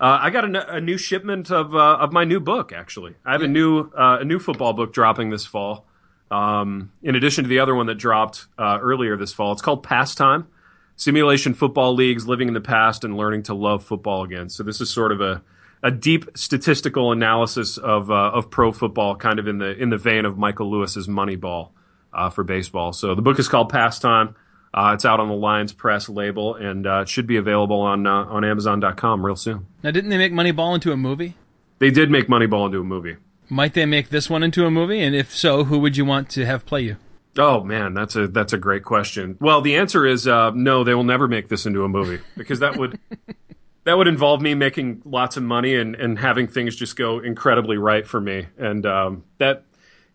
[0.00, 2.72] Uh, I got a new shipment of uh, of my new book.
[2.72, 5.86] Actually, I have a new uh, a new football book dropping this fall.
[6.30, 9.84] Um, in addition to the other one that dropped uh, earlier this fall, it's called
[9.84, 10.48] Pastime:
[10.96, 14.48] Simulation Football Leagues, Living in the Past and Learning to Love Football Again.
[14.48, 15.42] So this is sort of a
[15.84, 19.98] a deep statistical analysis of uh, of pro football, kind of in the in the
[19.98, 21.70] vein of Michael Lewis's Moneyball
[22.12, 22.92] uh, for baseball.
[22.92, 24.34] So the book is called Pastime.
[24.74, 28.24] Uh, it's out on the Lyons Press label, and uh, should be available on uh,
[28.24, 29.66] on Amazon.com real soon.
[29.82, 31.36] Now, didn't they make Moneyball into a movie?
[31.78, 33.16] They did make Moneyball into a movie.
[33.48, 35.00] Might they make this one into a movie?
[35.02, 36.96] And if so, who would you want to have play you?
[37.36, 39.36] Oh man, that's a that's a great question.
[39.40, 40.84] Well, the answer is uh, no.
[40.84, 42.98] They will never make this into a movie because that would
[43.84, 47.76] that would involve me making lots of money and, and having things just go incredibly
[47.76, 48.46] right for me.
[48.58, 49.64] And um, that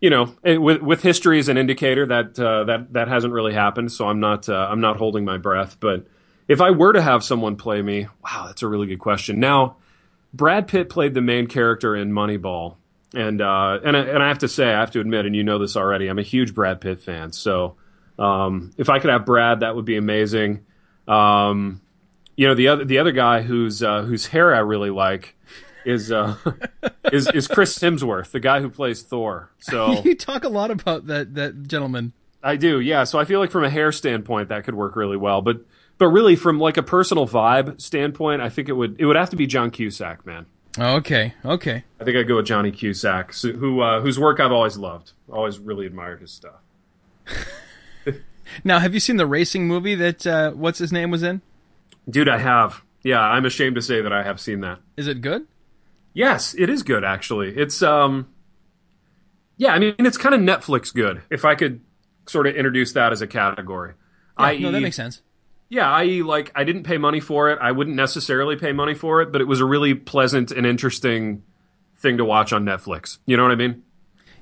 [0.00, 3.90] you know, with with history as an indicator, that uh, that that hasn't really happened.
[3.90, 5.78] So I'm not uh, I'm not holding my breath.
[5.80, 6.06] But
[6.46, 9.40] if I were to have someone play me, wow, that's a really good question.
[9.40, 9.76] Now,
[10.32, 12.76] Brad Pitt played the main character in Moneyball,
[13.14, 15.42] and uh, and I, and I have to say, I have to admit, and you
[15.42, 17.32] know this already, I'm a huge Brad Pitt fan.
[17.32, 17.76] So
[18.18, 20.64] um, if I could have Brad, that would be amazing.
[21.08, 21.80] Um,
[22.36, 25.34] you know, the other the other guy whose uh, whose hair I really like
[25.84, 26.36] is uh,
[27.12, 29.50] is is Chris Hemsworth, the guy who plays Thor.
[29.58, 32.12] So You talk a lot about that that gentleman.
[32.42, 33.04] I do, yeah.
[33.04, 35.42] So I feel like from a hair standpoint, that could work really well.
[35.42, 35.60] But
[35.98, 39.30] but really, from like a personal vibe standpoint, I think it would it would have
[39.30, 40.46] to be John Cusack, man.
[40.78, 41.82] Okay, okay.
[42.00, 45.12] I think I'd go with Johnny Cusack, so- who uh, whose work I've always loved,
[45.28, 46.60] always really admired his stuff.
[48.64, 51.42] Now, have you seen the racing movie that uh, what's his name was in?
[52.08, 52.82] Dude, I have.
[53.02, 54.78] Yeah, I'm ashamed to say that I have seen that.
[54.96, 55.46] Is it good?
[56.12, 57.56] Yes, it is good actually.
[57.56, 58.28] It's um
[59.56, 61.22] Yeah, I mean it's kind of Netflix good.
[61.30, 61.80] If I could
[62.26, 63.94] sort of introduce that as a category.
[64.38, 64.60] Yeah, i.e.
[64.60, 65.22] no, that makes sense.
[65.68, 66.22] Yeah, i.e.
[66.22, 67.58] like I didn't pay money for it.
[67.60, 71.42] I wouldn't necessarily pay money for it, but it was a really pleasant and interesting
[71.96, 73.18] thing to watch on Netflix.
[73.26, 73.82] You know what I mean?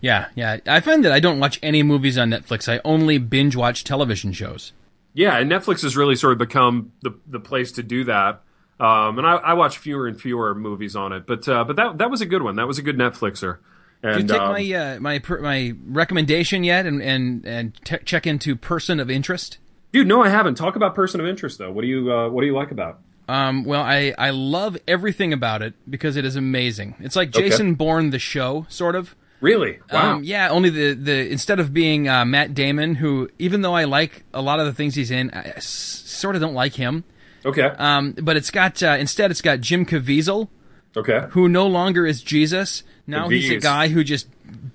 [0.00, 0.58] Yeah, yeah.
[0.66, 2.72] I find that I don't watch any movies on Netflix.
[2.72, 4.72] I only binge watch television shows.
[5.14, 8.42] Yeah, and Netflix has really sort of become the the place to do that.
[8.78, 11.98] Um, and I, I watch fewer and fewer movies on it, but uh, but that
[11.98, 12.56] that was a good one.
[12.56, 13.58] That was a good Netflixer.
[14.02, 17.98] And Did you take um, my uh, my my recommendation yet, and and and te-
[18.04, 19.58] check into person of interest?
[19.92, 20.56] dude, no, I haven't.
[20.56, 21.72] Talk about person of interest though.
[21.72, 22.98] What do you uh, what do you like about?
[23.28, 23.32] it?
[23.32, 26.96] Um, well, I I love everything about it because it is amazing.
[27.00, 29.16] It's like Jason Bourne the show, sort of.
[29.40, 29.78] Really?
[29.92, 30.16] Wow.
[30.16, 33.84] Um, yeah, only the the instead of being uh, Matt Damon, who even though I
[33.84, 37.04] like a lot of the things he's in, I s- sort of don't like him.
[37.46, 37.62] Okay.
[37.78, 40.48] Um, but it's got uh, instead it's got Jim Caviezel,
[40.96, 41.26] okay.
[41.30, 42.82] who no longer is Jesus.
[43.06, 44.26] Now he's a guy who just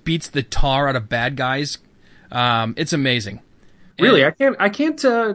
[0.04, 1.78] beats the tar out of bad guys.
[2.30, 3.40] Um, it's amazing.
[4.00, 4.56] Really, I can't.
[4.58, 5.04] I can't.
[5.04, 5.34] Uh,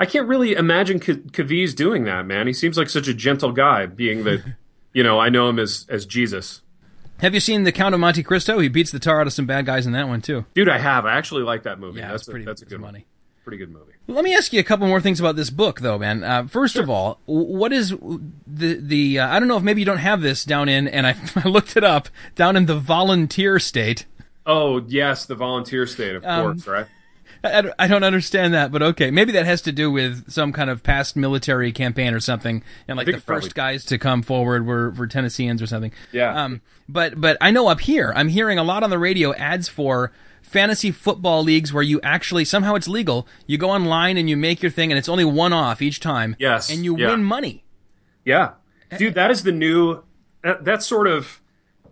[0.00, 2.48] I can't really imagine Caviezel doing that, man.
[2.48, 4.42] He seems like such a gentle guy, being that,
[4.92, 6.62] you know, I know him as as Jesus.
[7.20, 8.58] Have you seen The Count of Monte Cristo?
[8.58, 10.44] He beats the tar out of some bad guys in that one too.
[10.54, 11.06] Dude, I have.
[11.06, 12.00] I actually like that movie.
[12.00, 12.44] Yeah, that's pretty.
[12.44, 12.92] That's a good one.
[12.92, 13.06] money.
[13.44, 13.92] Pretty good movie.
[14.06, 16.22] Let me ask you a couple more things about this book, though, man.
[16.22, 19.18] Uh, first of all, what is the the?
[19.18, 21.48] Uh, I don't know if maybe you don't have this down in, and I, I
[21.48, 24.06] looked it up down in the volunteer state.
[24.46, 26.86] Oh yes, the volunteer state, of Um, course, right?
[27.44, 30.70] I, I don't- understand that, but okay, maybe that has to do with some kind
[30.70, 34.22] of past military campaign or something, and like the it probably- first guys to come
[34.22, 35.90] forward were, were Tennesseans or something.
[36.12, 36.44] Yeah.
[36.44, 39.66] Um, but but I know up here, I'm hearing a lot on the radio ads
[39.68, 40.12] for
[40.52, 43.26] fantasy football leagues where you actually somehow it's legal.
[43.46, 46.36] You go online and you make your thing, and it's only one off each time.
[46.38, 47.08] Yes, and you yeah.
[47.08, 47.64] win money.
[48.24, 48.52] Yeah,
[48.96, 50.02] dude, that is the new.
[50.42, 51.40] That, that's sort of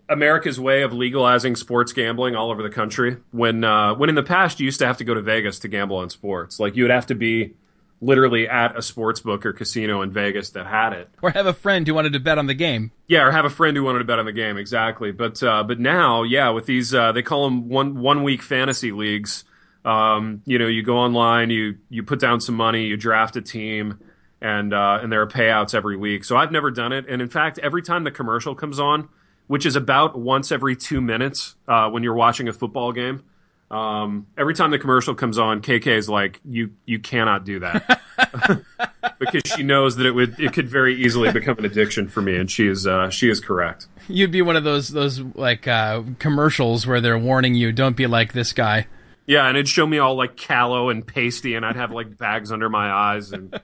[0.09, 3.16] America's way of legalizing sports gambling all over the country.
[3.31, 5.68] When uh, when in the past you used to have to go to Vegas to
[5.68, 7.55] gamble on sports, like you would have to be
[8.01, 11.09] literally at a sports book or casino in Vegas that had it.
[11.23, 12.93] Or have a friend who wanted to bet on the game.
[13.07, 14.57] Yeah, or have a friend who wanted to bet on the game.
[14.57, 15.13] Exactly.
[15.13, 18.93] But uh, but now, yeah, with these, uh, they call them one one week fantasy
[18.93, 19.45] leagues.
[19.85, 23.43] Um, you know, you go online, you you put down some money, you draft a
[23.43, 23.99] team,
[24.41, 26.25] and uh, and there are payouts every week.
[26.25, 29.09] So I've never done it, and in fact, every time the commercial comes on,
[29.47, 33.25] which is about once every two minutes uh, when you're watching a football game.
[33.70, 38.00] Um, every time the commercial comes on, KK is like, "You you cannot do that,"
[39.20, 42.37] because she knows that it would it could very easily become an addiction for me,
[42.37, 43.87] and she is uh, she is correct.
[44.09, 48.09] You'd be one of those those like uh, commercials where they're warning you, "Don't be
[48.09, 48.88] like this guy."
[49.26, 52.50] Yeah, and it'd show me all like callow and pasty, and I'd have like bags
[52.50, 53.61] under my eyes and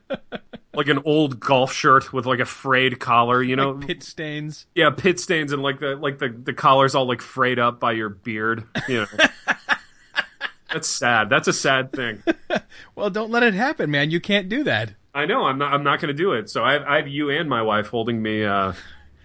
[0.73, 3.75] like an old golf shirt with like a frayed collar, you know.
[3.75, 4.67] Pit stains.
[4.77, 7.91] yeah, pit stains and like the like the the collar's all like frayed up by
[7.91, 9.07] your beard, you know.
[10.77, 11.31] That's sad.
[11.31, 12.23] That's a sad thing.
[12.95, 14.11] Well, don't let it happen, man.
[14.11, 14.95] You can't do that.
[15.15, 15.45] I know.
[15.45, 15.73] I'm not.
[15.73, 16.49] I'm not going to do it.
[16.49, 18.73] So I have, I have you and my wife holding me uh,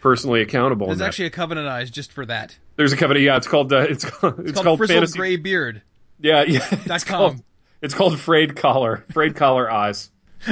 [0.01, 0.87] personally accountable.
[0.87, 1.07] There's that.
[1.07, 2.57] actually a covenant eyes just for that.
[2.75, 3.23] There's a covenant.
[3.25, 3.71] Yeah, it's called.
[3.71, 4.39] Uh, it's called.
[4.39, 5.17] It's, It's called, called Fantasy.
[5.17, 5.81] Gray Beard.
[6.19, 6.67] Yeah, yeah.
[6.85, 7.17] It's com.
[7.17, 7.43] called.
[7.81, 9.05] It's called frayed collar.
[9.11, 10.09] Frayed collar eyes.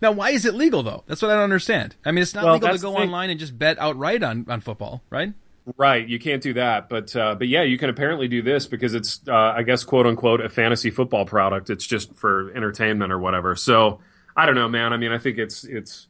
[0.00, 1.02] Now, why is it legal though?
[1.06, 1.96] That's what I don't understand.
[2.04, 4.60] I mean, it's not Well, legal to go online and just bet outright on, on
[4.60, 5.32] football, right?
[5.76, 8.94] Right, you can't do that, but uh, but yeah, you can apparently do this because
[8.94, 11.68] it's uh, I guess quote unquote a fantasy football product.
[11.68, 13.54] It's just for entertainment or whatever.
[13.56, 14.00] So
[14.36, 14.92] I don't know, man.
[14.92, 16.06] I mean, I think it's it's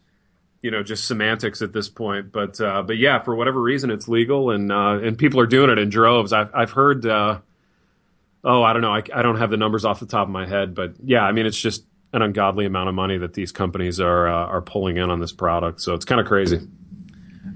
[0.63, 4.07] you know just semantics at this point, but uh, but yeah, for whatever reason, it's
[4.07, 6.33] legal and uh, and people are doing it in droves.
[6.33, 7.05] I've I've heard.
[7.07, 7.41] Uh,
[8.45, 8.95] oh, I don't know.
[8.95, 11.33] I, I don't have the numbers off the top of my head, but yeah, I
[11.33, 14.99] mean, it's just an ungodly amount of money that these companies are uh, are pulling
[14.99, 15.81] in on this product.
[15.81, 16.61] So it's kind of crazy.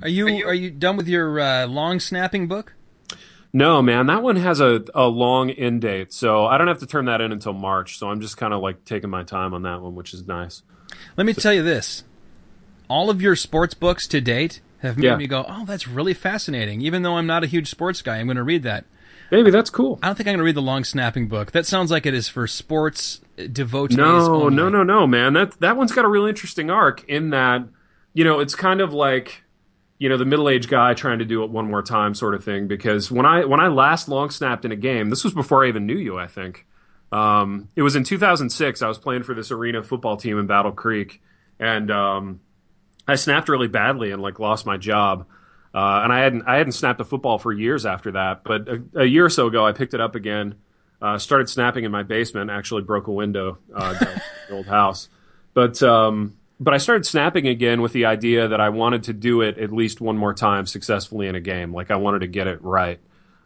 [0.02, 2.74] Are you are you, done with your uh, long snapping book?
[3.52, 6.86] No, man, that one has a, a long end date, so I don't have to
[6.86, 7.98] turn that in until March.
[7.98, 10.62] So I'm just kind of like taking my time on that one, which is nice.
[11.16, 12.04] Let me tell you this:
[12.88, 15.16] all of your sports books to date have made Yeah.
[15.16, 18.26] me go, "Oh, that's really fascinating." Even though I'm not a huge sports guy, I'm
[18.26, 18.84] going to read that.
[19.30, 19.98] Baby, that's cool.
[20.02, 21.52] I don't think I'm going to read the long snapping book.
[21.52, 23.96] That sounds like it is for sports uh, devotees.
[23.96, 24.56] No, only.
[24.56, 25.34] no, no, no, man.
[25.34, 27.62] That that one's got a real interesting arc in that,
[28.12, 29.44] you know, it's kind of like,
[30.02, 32.42] you know, the middle aged guy trying to do it one more time, sort of
[32.42, 32.66] thing.
[32.66, 35.68] Because when I when I last long snapped in a game, this was before I
[35.68, 36.18] even knew you.
[36.18, 36.66] I think
[37.12, 38.82] um, it was in 2006.
[38.82, 41.22] I was playing for this arena football team in Battle Creek,
[41.60, 42.40] and um,
[43.06, 45.28] I snapped really badly and like lost my job.
[45.72, 48.42] Uh, and I hadn't I hadn't snapped a football for years after that.
[48.42, 50.56] But a, a year or so ago, I picked it up again.
[51.00, 52.50] Uh, started snapping in my basement.
[52.50, 55.08] Actually, broke a window uh, in the old house.
[55.54, 59.40] But um, but I started snapping again with the idea that I wanted to do
[59.40, 61.74] it at least one more time successfully in a game.
[61.74, 63.00] Like I wanted to get it right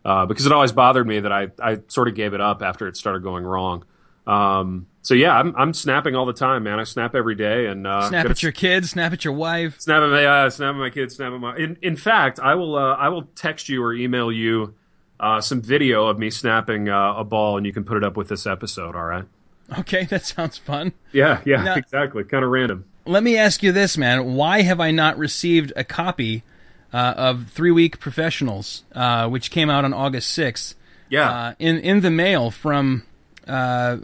[0.05, 2.87] uh, because it always bothered me that I I sort of gave it up after
[2.89, 3.85] it started going wrong.
[4.27, 6.81] Um, so yeah, I'm I'm snapping all the time, man.
[6.81, 9.81] I snap every day and uh, Snap at your kids, snap at your wife.
[9.81, 11.57] Snap at my, uh, snap at my kids, snap at my.
[11.57, 14.75] In, in fact, I will, uh, I will text you or email you
[15.21, 18.17] uh, some video of me snapping uh, a ball, and you can put it up
[18.17, 18.97] with this episode.
[18.97, 19.25] All right?
[19.79, 20.93] Okay, that sounds fun.
[21.13, 22.25] Yeah, yeah, Now- exactly.
[22.25, 22.85] Kind of random.
[23.07, 24.35] Let me ask you this, man.
[24.35, 26.43] Why have I not received a copy
[26.93, 30.75] uh, of Three Week Professionals, uh, which came out on August 6th,
[31.09, 33.05] Yeah, uh, in, in the mail from
[33.47, 33.99] uh,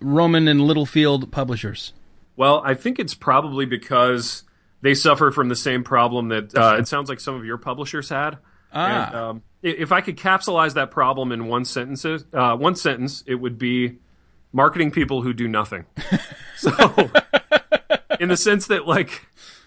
[0.00, 1.92] Rowman and Littlefield Publishers?
[2.36, 4.42] well, I think it's probably because
[4.80, 8.08] they suffer from the same problem that uh, it sounds like some of your publishers
[8.08, 8.38] had.
[8.72, 9.06] Ah.
[9.06, 13.36] And, um, if I could capsulize that problem in one sentence, uh, one sentence, it
[13.36, 13.98] would be
[14.52, 15.84] marketing people who do nothing.
[16.56, 16.70] so,
[18.22, 19.26] in the sense that, like,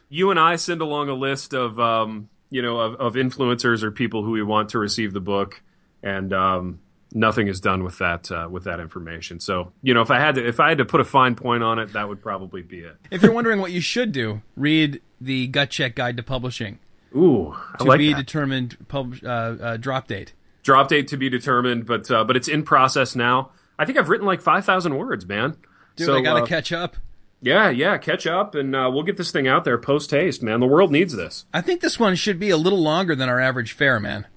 [0.10, 3.92] you and I send along a list of, um, you know, of, of influencers or
[3.92, 5.62] people who we want to receive the book,
[6.02, 6.80] and um,
[7.14, 9.40] nothing is done with that uh, with that information.
[9.40, 11.64] So, you know, if I had to, if I had to put a fine point
[11.64, 12.96] on it, that would probably be it.
[13.12, 16.80] If you're wondering what you should do, read the Gut Check Guide to Publishing.
[17.16, 18.18] Ooh, I To like be that.
[18.18, 20.34] determined pub- uh, uh, drop date.
[20.64, 23.52] drop date to be determined, but uh, but it's in process now.
[23.80, 25.58] I think I've written like five thousand words, man.
[25.96, 26.98] Dude, so I gotta uh, catch up.
[27.42, 30.60] Yeah, yeah, catch up, and uh, we'll get this thing out there post haste, man.
[30.60, 31.46] The world needs this.
[31.54, 34.28] I think this one should be a little longer than our average fare, man.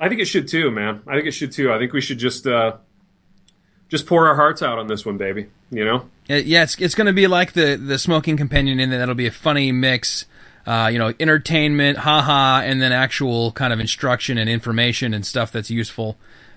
[0.00, 1.02] I think it should too, man.
[1.06, 1.72] I think it should too.
[1.72, 2.76] I think we should just uh,
[3.88, 5.48] just pour our hearts out on this one, baby.
[5.70, 6.08] You know.
[6.26, 9.26] Yeah, it's it's going to be like the the smoking companion in that it'll be
[9.26, 10.24] a funny mix,
[10.66, 15.52] uh, you know, entertainment, haha, and then actual kind of instruction and information and stuff
[15.52, 16.16] that's useful,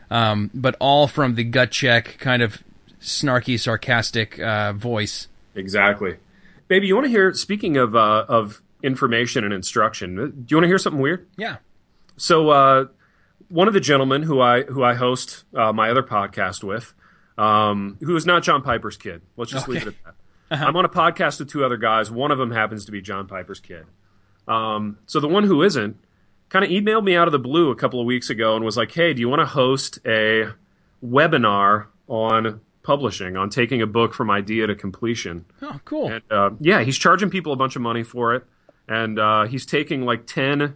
[0.10, 2.64] um, but all from the gut check kind of
[3.02, 5.28] snarky, sarcastic uh, voice.
[5.56, 6.18] Exactly.
[6.68, 7.34] Baby, you want to hear?
[7.34, 11.28] Speaking of uh, of information and instruction, do you want to hear something weird?
[11.38, 11.58] Yeah.
[12.18, 12.86] So, uh,
[13.50, 16.94] one of the gentlemen who I who I host uh, my other podcast with,
[17.38, 19.22] um, who is not John Piper's kid.
[19.38, 20.16] Let's just leave it at that.
[20.68, 22.12] I'm on a podcast with two other guys.
[22.12, 23.86] One of them happens to be John Piper's kid.
[24.48, 25.98] Um, so the one who isn't
[26.50, 28.78] kind of emailed me out of the blue a couple of weeks ago and was
[28.78, 30.54] like, "Hey, do you want to host a
[31.04, 36.12] webinar on publishing, on taking a book from idea to completion?" Oh, cool.
[36.12, 38.46] And uh, yeah, he's charging people a bunch of money for it,
[38.88, 40.76] and uh, he's taking like 10,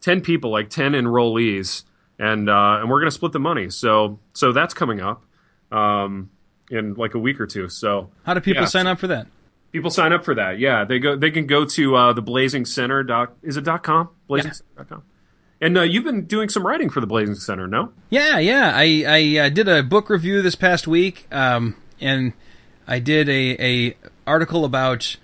[0.00, 1.84] 10 people, like ten enrollees,
[2.18, 3.70] and uh, and we're gonna split the money.
[3.70, 5.24] So so that's coming up
[5.70, 6.30] um,
[6.70, 7.68] in like a week or two.
[7.68, 9.26] So How do people yeah, sign up for that?
[9.72, 10.58] People sign up for that.
[10.58, 11.16] Yeah, they go.
[11.16, 13.02] They can go to uh, the Blazing Center.
[13.02, 14.08] Dot, is it dot com?
[14.26, 15.02] Blazing dot com.
[15.60, 17.92] And uh, you've been doing some writing for the Blazing Center, no?
[18.10, 18.72] Yeah, yeah.
[18.74, 22.32] I I uh, did a book review this past week, um, and
[22.86, 23.56] I did a
[23.88, 23.96] a
[24.26, 25.16] article about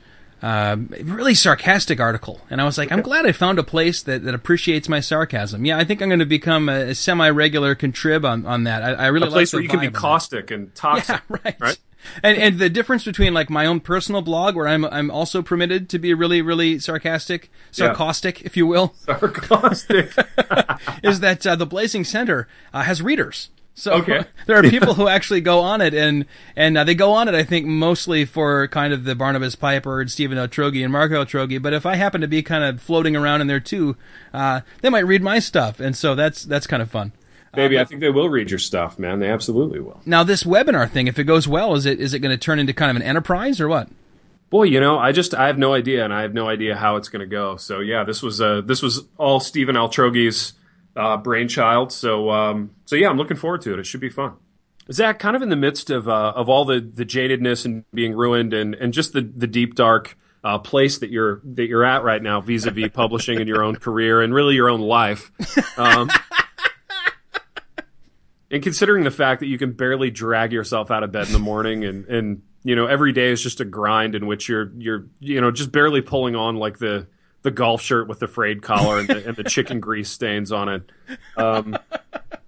[0.43, 4.25] uh, really sarcastic article, and I was like, I'm glad I found a place that,
[4.25, 5.65] that appreciates my sarcasm.
[5.65, 8.83] Yeah, I think I'm going to become a, a semi regular contrib on on that.
[8.83, 9.95] I, I really A place like where you can be that.
[9.95, 11.21] caustic and toxic.
[11.31, 11.57] Yeah, right.
[11.61, 11.79] Right.
[12.23, 15.89] And and the difference between like my own personal blog, where I'm I'm also permitted
[15.91, 17.87] to be really really sarcastic, Yeah.
[17.89, 20.13] sarcastic, if you will, Sarcastic.
[21.03, 23.51] is that uh, the Blazing Center uh, has readers.
[23.77, 24.25] So Okay.
[24.47, 27.35] there are people who actually go on it, and and uh, they go on it.
[27.35, 31.61] I think mostly for kind of the Barnabas Piper and Stephen Altrogge and Mark Altrogge.
[31.61, 33.97] But if I happen to be kind of floating around in there too,
[34.33, 37.13] uh, they might read my stuff, and so that's that's kind of fun.
[37.57, 39.21] Baby, I think they will read your stuff, man.
[39.21, 40.01] They absolutely will.
[40.05, 42.59] Now this webinar thing, if it goes well, is it is it going to turn
[42.59, 43.89] into kind of an enterprise or what?
[44.51, 46.97] Boy, you know, I just I have no idea, and I have no idea how
[46.97, 47.57] it's going to go.
[47.57, 50.53] So yeah, this was uh this was all Stephen Altrogge's
[50.97, 51.93] uh, brainchild.
[51.93, 53.79] So um so yeah, I'm looking forward to it.
[53.79, 54.35] It should be fun.
[54.93, 58.15] Zach, kind of in the midst of uh, of all the the jadedness and being
[58.15, 62.05] ruined, and and just the the deep dark uh, place that you're that you're at
[62.05, 65.33] right now, vis-a-vis publishing and your own career and really your own life.
[65.79, 66.11] Um,
[68.51, 71.39] and considering the fact that you can barely drag yourself out of bed in the
[71.39, 75.07] morning and and you know every day is just a grind in which you're you're
[75.21, 77.07] you know just barely pulling on like the
[77.43, 80.69] the golf shirt with the frayed collar and the, and the chicken grease stains on
[80.69, 80.83] it
[81.37, 81.77] um,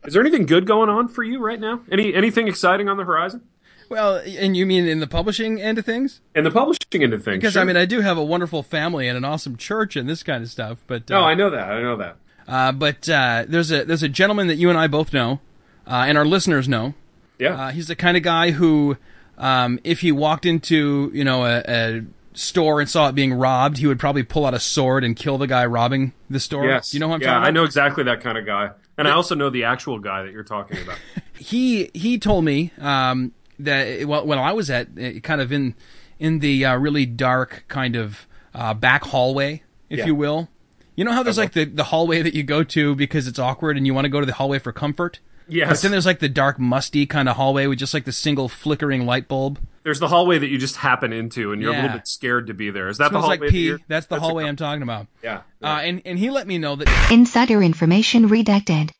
[0.04, 3.04] is there anything good going on for you right now any anything exciting on the
[3.04, 3.42] horizon
[3.90, 6.20] Well, and you mean in the publishing end of things?
[6.34, 7.62] and the publishing end of things Because sure.
[7.62, 10.42] I mean, I do have a wonderful family and an awesome church and this kind
[10.42, 10.78] of stuff.
[10.86, 12.16] But uh, no i know that i know that
[12.48, 15.40] uh, but uh, there's a there's a gentleman that you and I both know,
[15.86, 16.94] uh, and our listeners know.
[17.38, 18.96] yeah Uh, he's the kind of guy who,
[19.38, 22.02] um, if he walked into you know a, a
[22.34, 25.38] store and saw it being robbed, he would probably pull out a sword and kill
[25.38, 26.66] the guy robbing the store.
[26.66, 27.42] yes you know who I'm yeah talking about?
[27.44, 30.22] Yeah, I know exactly that kind of guy and i also know the actual guy
[30.22, 30.98] that you're talking about
[31.34, 35.74] he he told me um, that well, when I was at uh, kind of in
[36.18, 40.06] in the uh, really dark kind of uh, back hallway, if Yeah.
[40.06, 40.48] you will.
[40.94, 43.76] You know how there's like the, the hallway that you go to because it's awkward
[43.76, 45.20] and you want to go to the hallway for comfort?
[45.46, 48.12] But yes then there's like the dark, musty kind of hallway with just like the
[48.12, 49.58] single flickering light bulb.
[49.84, 52.54] there's the hallway that you just happen into and you're a little bit scared to
[52.54, 53.66] be there is that the hallway like pee.
[53.66, 55.06] you're- That's the a- hallway I'm talking about.
[55.22, 58.90] yeah Uh, and, and he let me know that Insider information redacted.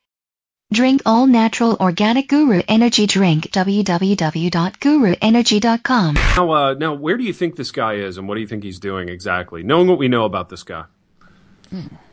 [0.72, 6.14] Drink all natural organic Guru Energy drink www.guruenergy.com.
[6.14, 8.64] Now, uh, now, where do you think this guy is, and what do you think
[8.64, 9.62] he's doing exactly?
[9.62, 10.84] Knowing what we know about this guy,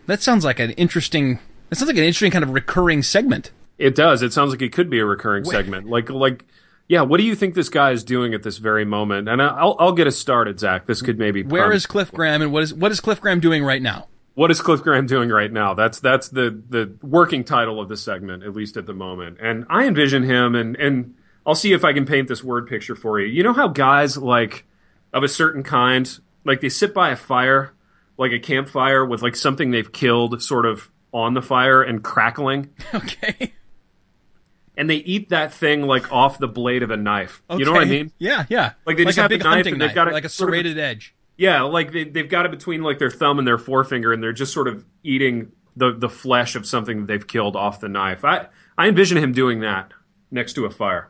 [0.05, 1.39] that sounds like an interesting.
[1.69, 3.51] That sounds like an interesting kind of recurring segment.
[3.78, 4.21] It does.
[4.21, 5.88] It sounds like it could be a recurring segment.
[5.88, 6.45] Like, like,
[6.88, 7.01] yeah.
[7.01, 9.30] What do you think this guy is doing at this very moment?
[9.30, 10.86] And I'll, I'll get us started, Zach.
[10.86, 11.43] This could maybe.
[11.43, 14.07] Where is Cliff Graham and what is what is Cliff Graham doing right now?
[14.36, 15.74] what is Cliff Graham doing right now?
[15.74, 19.38] That's that's the the working title of the segment, at least at the moment.
[19.41, 21.15] And I envision him, and and
[21.45, 23.28] I'll see if I can paint this word picture for you.
[23.28, 24.65] You know how guys like
[25.13, 26.09] of a certain kind,
[26.45, 27.74] like they sit by a fire,
[28.17, 32.74] like a campfire with like something they've killed, sort of on the fire and crackling,
[32.93, 33.53] Okay.
[34.78, 37.41] And they eat that thing like off the blade of a knife.
[37.49, 38.11] You know what I mean?
[38.17, 38.74] Yeah, yeah.
[38.86, 40.30] Like they just a have the big knife and they've knife, got it like a
[40.30, 41.15] sort of- serrated edge.
[41.36, 44.34] Yeah, like they, they've got it between like their thumb and their forefinger, and they're
[44.34, 48.24] just sort of eating the the flesh of something that they've killed off the knife.
[48.24, 48.47] I
[48.78, 49.91] I envision him doing that
[50.30, 51.09] next to a fire.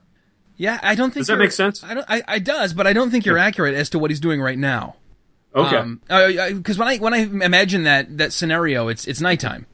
[0.56, 1.84] Yeah, I don't think Does that make sense?
[1.84, 2.06] I don't.
[2.08, 4.58] I, I does, but I don't think you're accurate as to what he's doing right
[4.58, 4.96] now.
[5.56, 5.76] Okay.
[5.76, 9.66] Um, because when I when I imagine that that scenario, it's it's nighttime.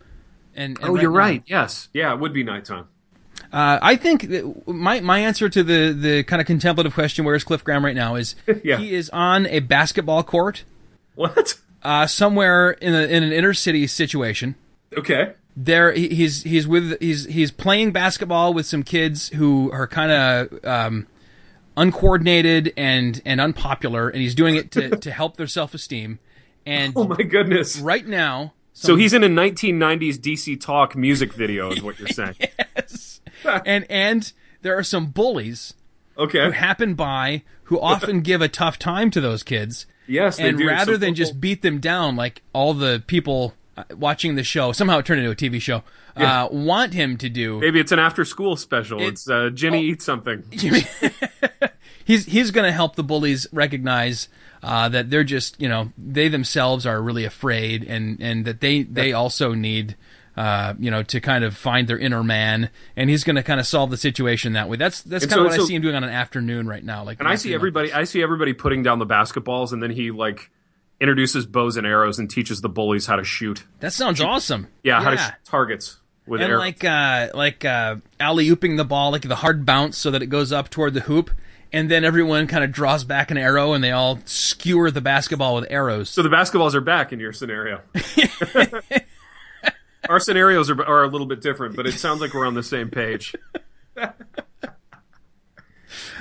[0.55, 1.43] And, and oh, you're now- right.
[1.45, 1.89] Yes.
[1.93, 2.87] Yeah, it would be nighttime.
[3.51, 4.27] Uh, I think
[4.67, 7.95] my my answer to the the kind of contemplative question, where is Cliff Graham right
[7.95, 8.77] now, is Yeah.
[8.77, 10.63] he is on a basketball court
[11.15, 11.55] What?
[11.81, 14.55] uh, somewhere in a, in an inner city situation.
[14.95, 15.33] Okay.
[15.57, 20.63] There, he's he's with he's he's playing basketball with some kids who are kind of
[20.65, 21.07] um,
[21.75, 26.19] uncoordinated and and unpopular, and he's doing it to to help their self esteem.
[26.65, 27.79] And Oh my goodness.
[27.79, 32.35] right now, So he's in a 1990s DC Talk music video, is what you're saying.
[33.65, 34.31] and and
[34.61, 35.73] there are some bullies
[36.17, 36.45] okay.
[36.45, 39.85] who happen by who often give a tough time to those kids.
[40.07, 43.83] Yes, and rather So than football- just beat them down like all the people uh,
[43.95, 45.83] watching the show somehow it turned into a TV show
[46.15, 48.99] uh, want him to do maybe it's an after-school special.
[48.99, 50.43] It- it's uh, Jenny eats something.
[52.05, 54.27] he's he's going to help the bullies recognize
[54.63, 58.81] uh, that they're just you know they themselves are really afraid and and that they
[58.83, 59.95] they also need
[60.39, 63.59] uh, you know to kind of find their inner man and he's going to kind
[63.59, 65.81] of solve the situation that way that's that's kind of so- what I see him
[65.81, 67.91] doing on an afternoon right now like And I see everybody.
[67.91, 70.49] I see everybody putting down the basketballs, and then he like
[71.01, 73.63] introduces bows and arrows and teaches the bullies how to shoot.
[73.81, 76.59] that sounds awesome Yeah, how to shoot targets with and arrows.
[76.61, 80.27] like uh like uh alley ooping the ball like the hard bounce so that it
[80.27, 81.31] goes up toward the hoop
[81.73, 85.55] and then everyone kind of draws back an arrow and they all skewer the basketball
[85.55, 87.81] with arrows so the basketballs are back in your scenario.
[90.09, 92.63] Our scenarios are, are a little bit different, but it sounds like we're on the
[92.63, 93.35] same page.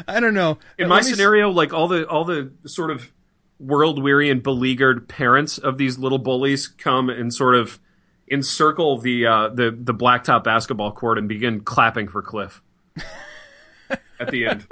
[0.08, 3.12] i don't know In my s- scenario, like all the all the sort of
[3.60, 7.78] world weary and beleaguered parents of these little bullies come and sort of
[8.30, 12.62] encircle the uh, the the blacktop basketball court and begin clapping for Cliff.
[14.20, 14.66] At the end,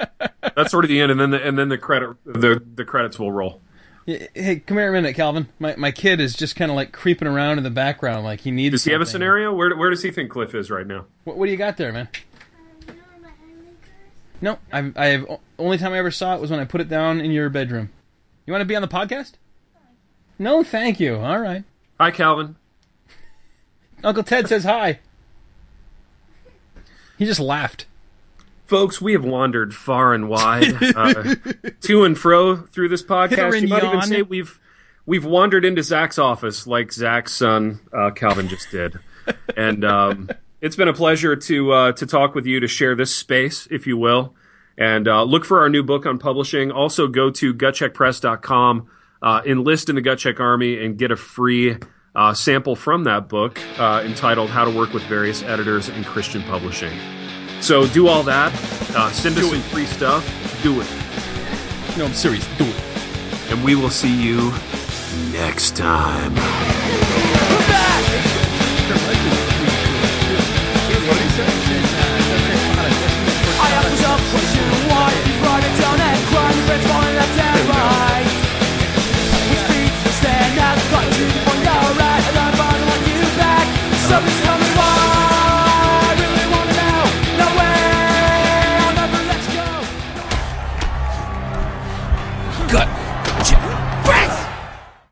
[0.57, 3.19] that's sort of the end, and then the, and then the credit the the credits
[3.19, 3.61] will roll.
[4.07, 5.49] Hey come here a minute calvin.
[5.59, 8.51] My, my kid is just kind of like creeping around in the background like he
[8.53, 9.53] needs Does he have a scenario?
[9.53, 11.07] Where where does he think Cliff is right now?
[11.25, 12.09] what, what do you got there man?
[14.41, 15.27] No I've, I've
[15.59, 17.91] only time i ever saw it was when i put it down in your bedroom.
[18.47, 19.33] You want to be on the podcast?
[20.39, 21.17] No thank you.
[21.17, 21.65] All right.
[21.99, 22.57] Hi, Calvin.
[24.05, 25.01] uncle ted says hi.
[27.19, 27.87] He just laughed
[28.67, 31.37] Folks, we have wandered far and wide, uh,
[31.83, 33.61] to and fro through this podcast.
[33.63, 34.59] You might even say we've
[35.07, 38.99] we've wandered into Zach's office, like Zach's son uh, Calvin just did,
[39.57, 40.29] and um,
[40.61, 43.87] it's been a pleasure to uh, to talk with you, to share this space, if
[43.87, 44.35] you will,
[44.77, 46.73] and uh, look for our new book on publishing.
[46.73, 48.91] Also, go to gutcheckpress.com,
[49.23, 51.79] uh, enlist in the Gutcheck Army, and get a free.
[52.17, 56.43] Uh, sample from that book uh, entitled "How to Work with Various Editors in Christian
[56.45, 56.99] Publishing."
[57.67, 58.53] So do all that.
[58.95, 60.25] Uh, send us some free stuff.
[60.63, 60.87] Do it.
[61.99, 64.53] no i'm serious do it And we will see you
[65.33, 66.86] next time.